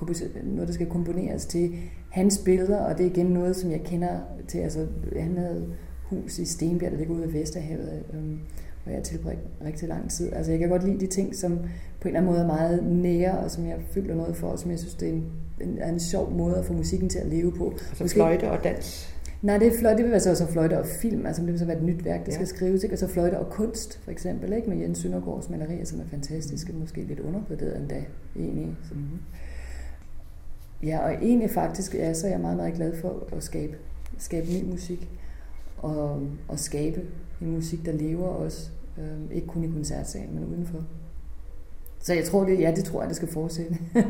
[0.45, 1.75] noget, der skal komponeres til
[2.11, 4.59] hans billeder, og det er igen noget, som jeg kender til.
[4.59, 4.87] Altså,
[5.17, 5.67] han havde
[6.03, 8.41] hus i Stenbjerg, der ligger ude ved Vesterhavet, um,
[8.85, 10.33] hvor jeg tilbragt rigtig lang tid.
[10.33, 11.59] Altså, jeg kan godt lide de ting, som
[12.01, 14.59] på en eller anden måde er meget nære, og som jeg føler noget for, og
[14.59, 15.25] som jeg synes, det er en,
[15.61, 17.71] en, en sjov måde at få musikken til at leve på.
[17.71, 19.15] Altså Måske, fløjte og dans?
[19.43, 21.59] Nej, det er fløjte, det vil være så også fløjte og film, altså det vil
[21.59, 22.35] så være et nyt værk, der ja.
[22.35, 22.95] skal skrives, ikke?
[22.95, 24.71] og så fløjte og kunst, for eksempel, ikke?
[24.71, 28.05] med Jens Søndergaards malerier, som er fantastiske, måske lidt undervurderet endda,
[28.37, 28.77] egentlig.
[28.89, 28.95] Så.
[28.95, 29.01] Mm.
[30.83, 33.77] Ja, og egentlig faktisk, ja, så er jeg meget, meget glad for at skabe,
[34.19, 35.11] skabe ny musik,
[35.79, 37.03] og, og skabe
[37.41, 40.85] en musik, der lever også, øh, ikke kun i koncertsalen, men udenfor.
[41.99, 43.79] Så jeg tror, det, ja, det tror jeg, det skal fortsætte.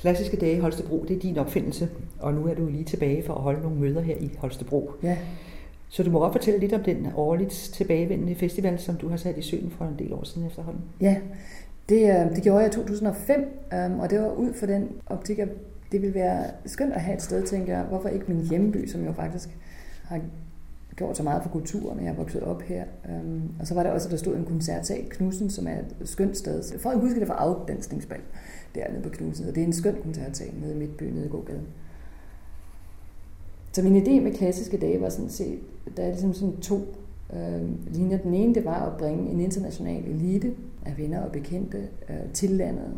[0.00, 1.88] Klassiske dage i Holstebro, det er din opfindelse,
[2.20, 4.90] og nu er du lige tilbage for at holde nogle møder her i Holstebro.
[5.02, 5.16] Ja.
[5.88, 9.38] Så du må godt fortælle lidt om den årligt tilbagevendende festival, som du har sat
[9.38, 10.82] i søen for en del år siden efterhånden.
[11.00, 11.16] Ja,
[11.88, 15.38] det, øh, det gjorde jeg i 2005, øhm, og det var ud for den optik,
[15.38, 15.48] at
[15.92, 17.84] det ville være skønt at have et sted, tænker jeg.
[17.84, 19.48] Hvorfor ikke min hjemby, som jo faktisk
[20.04, 20.20] har
[21.00, 22.84] gjort så meget for kulturen, jeg er vokset op her.
[23.08, 26.08] Øhm, og så var der også, at der stod en koncertsal, Knudsen, som er et
[26.08, 26.78] skønt sted.
[26.78, 28.20] Folk husker det fra afdansningsbal
[28.74, 31.66] dernede på Knudsen, og det er en skøn koncertsal nede i Midtbyen, nede i Gågaden.
[33.72, 35.58] Så min idé med klassiske dage var sådan set,
[35.96, 36.78] der er ligesom sådan to
[37.32, 38.18] øh, linjer.
[38.18, 40.54] Den ene, det var at bringe en international elite
[40.86, 41.78] af venner og bekendte
[42.10, 42.92] øh, til landet.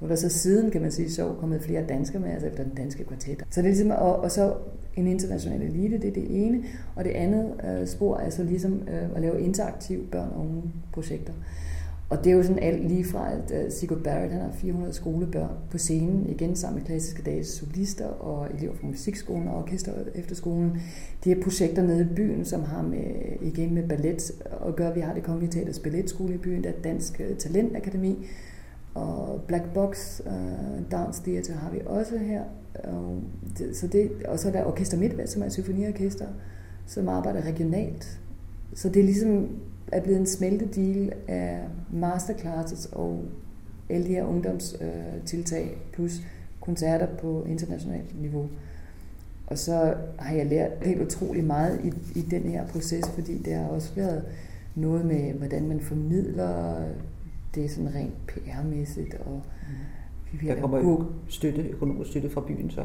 [0.00, 2.74] Og der så siden, kan man sige, så kommet flere danskere med, altså efter den
[2.74, 3.44] danske kvartet.
[3.50, 4.54] Så det er ligesom, og, og så
[4.96, 6.64] en international elite, det er det ene.
[6.96, 10.62] Og det andet øh, spor er så ligesom øh, at lave interaktive børn- og unge
[10.92, 11.32] projekter.
[12.08, 14.94] Og det er jo sådan alt lige fra, at uh, Sigurd Barrett han har 400
[14.94, 19.92] skolebørn på scenen, igen sammen med klassiske dages solister og elever fra musikskolen og orkester
[20.14, 20.80] efterskolen.
[21.24, 23.04] De er projekter nede i byen, som har med,
[23.40, 24.32] igen med ballet
[24.66, 28.26] at gør, Vi har det Kongelige Teaters Balletskole i byen, der er Dansk øh, Talentakademi,
[28.94, 32.42] og Black Box uh, Dance Theater har vi også her.
[32.74, 33.20] Og,
[33.58, 36.26] det, så det, og så er der Orkester Midtvest, som er et symfoniorkester,
[36.86, 38.20] som arbejder regionalt.
[38.74, 39.48] Så det er ligesom
[39.92, 41.60] er blevet en smeltedeal af
[41.92, 43.24] masterclasses og
[43.88, 46.22] alle de her ungdomstiltag, øh, plus
[46.60, 48.48] koncerter på internationalt niveau.
[49.46, 53.54] Og så har jeg lært helt utrolig meget i, i den her proces, fordi det
[53.54, 54.24] har også været
[54.74, 56.82] noget med, hvordan man formidler
[57.54, 59.26] det sådan rent PR-mæssigt.
[59.26, 59.74] Og mm
[60.40, 62.84] vi Der kommer jo støtte, økonomisk støtte fra byen så?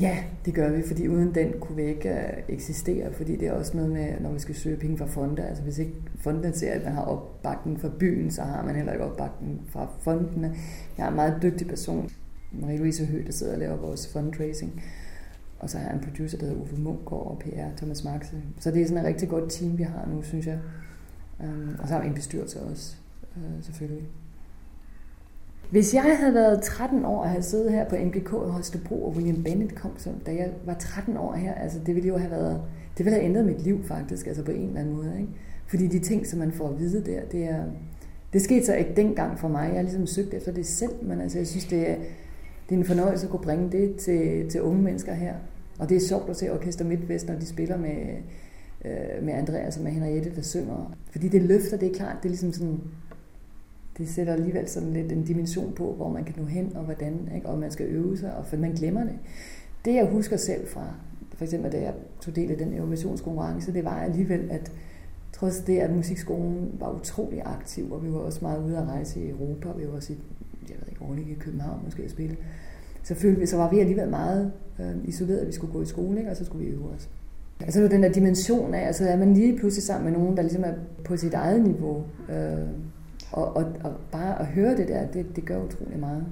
[0.00, 3.52] Ja, det gør vi, fordi uden den kunne vi ikke uh, eksistere, fordi det er
[3.52, 5.42] også noget med, når vi skal søge penge fra fonde.
[5.42, 8.92] Altså hvis ikke fondene ser, at man har opbakning fra byen, så har man heller
[8.92, 10.56] ikke opbakning fra fondene.
[10.98, 12.10] Jeg er en meget dygtig person,
[12.52, 14.82] Marie-Louise Høgh, der sidder og laver vores fundraising.
[15.58, 18.42] Og så har jeg en producer, der hedder Uffe Munkgaard og PR, Thomas Markse.
[18.60, 20.58] Så det er sådan et rigtig godt team, vi har nu, synes jeg.
[21.40, 22.96] Um, og så har vi en bestyrelse også,
[23.36, 24.08] uh, selvfølgelig.
[25.70, 29.12] Hvis jeg havde været 13 år og havde siddet her på MGK i Holstebro, og
[29.12, 32.30] William Bennett kom, så, da jeg var 13 år her, altså det ville jo have
[32.30, 32.62] været,
[32.98, 35.12] det ville have ændret mit liv faktisk, altså på en eller anden måde.
[35.20, 35.32] Ikke?
[35.66, 37.64] Fordi de ting, som man får at vide der, det er,
[38.32, 39.66] det skete så ikke dengang for mig.
[39.66, 41.94] Jeg har ligesom søgt efter det selv, men altså jeg synes, det er,
[42.68, 45.34] det er en fornøjelse at kunne bringe det til, til unge mennesker her.
[45.78, 47.96] Og det er sjovt at se Orkester MidtVest, når de spiller med,
[48.84, 50.94] øh, med Andreas og med Henriette, der synger.
[51.10, 52.80] Fordi det løfter, det er klart, det er ligesom sådan,
[53.98, 57.28] det sætter alligevel sådan lidt en dimension på, hvor man kan nå hen og hvordan,
[57.34, 57.48] ikke?
[57.48, 59.18] og man skal øve sig, og for man glemmer det.
[59.84, 60.94] Det jeg husker selv fra,
[61.34, 64.72] for eksempel da jeg tog del i den innovationskonkurrence, det var alligevel, at
[65.32, 69.20] trods det, at musikskolen var utrolig aktiv, og vi var også meget ude at rejse
[69.20, 70.16] i Europa, og vi var også i,
[70.68, 72.36] jeg ved ikke, ordentligt i København måske at spille,
[73.02, 75.86] så, følte vi, så var vi alligevel meget øh, isoleret, at vi skulle gå i
[75.86, 76.30] skole, ikke?
[76.30, 77.08] og så skulle vi øve os.
[77.60, 80.36] Altså det var den der dimension af, altså er man lige pludselig sammen med nogen,
[80.36, 80.72] der ligesom er
[81.04, 82.68] på sit eget niveau, øh,
[83.34, 86.26] og, og, og bare at høre det der, det, det gør utrolig meget.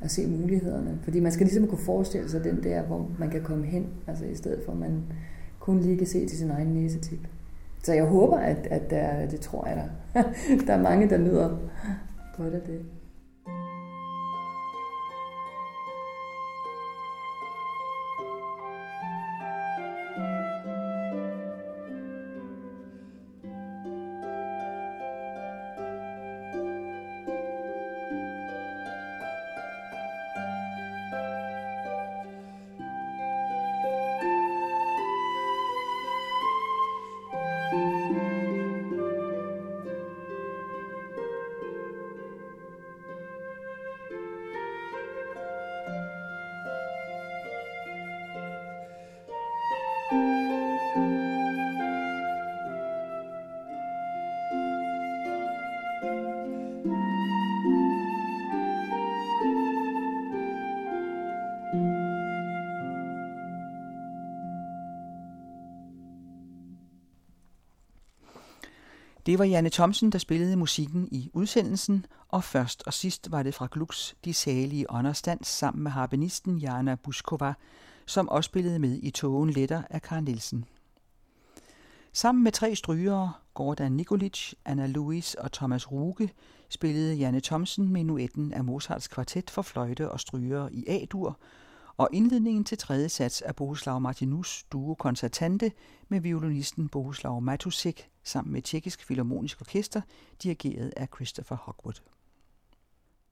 [0.00, 0.98] At se mulighederne.
[1.02, 4.24] Fordi man skal ligesom kunne forestille sig den der, hvor man kan komme hen, altså
[4.24, 5.02] i stedet for at man
[5.58, 7.18] kun lige kan se til sin egen næsetip.
[7.82, 10.22] Så jeg håber, at, at der, det tror jeg, der,
[10.66, 11.58] der er mange, der nyder
[12.36, 12.80] godt af det.
[69.28, 73.54] Det var Janne Thomsen, der spillede musikken i udsendelsen, og først og sidst var det
[73.54, 77.54] fra Glucks De Salige Ånderstands sammen med harpenisten Jana Buskova,
[78.06, 80.64] som også spillede med i Togen Letter af Karl Nielsen.
[82.12, 86.30] Sammen med tre strygere, Gordon Nikolic, Anna Louis og Thomas Ruge,
[86.68, 91.38] spillede Janne Thomsen menuetten af Mozarts kvartet for fløjte og strygere i A-dur,
[91.96, 95.72] og indledningen til tredje sats af Bohuslav Martinus duo koncertante
[96.08, 100.00] med violinisten Bohuslav Matusik sammen med Tjekkisk Filharmonisk Orkester,
[100.42, 102.00] dirigeret af Christopher Hogwood.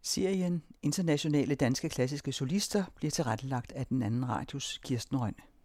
[0.03, 5.56] Serien Internationale Danske Klassiske Solister bliver tilrettelagt af den anden radios Kirsten Rønne.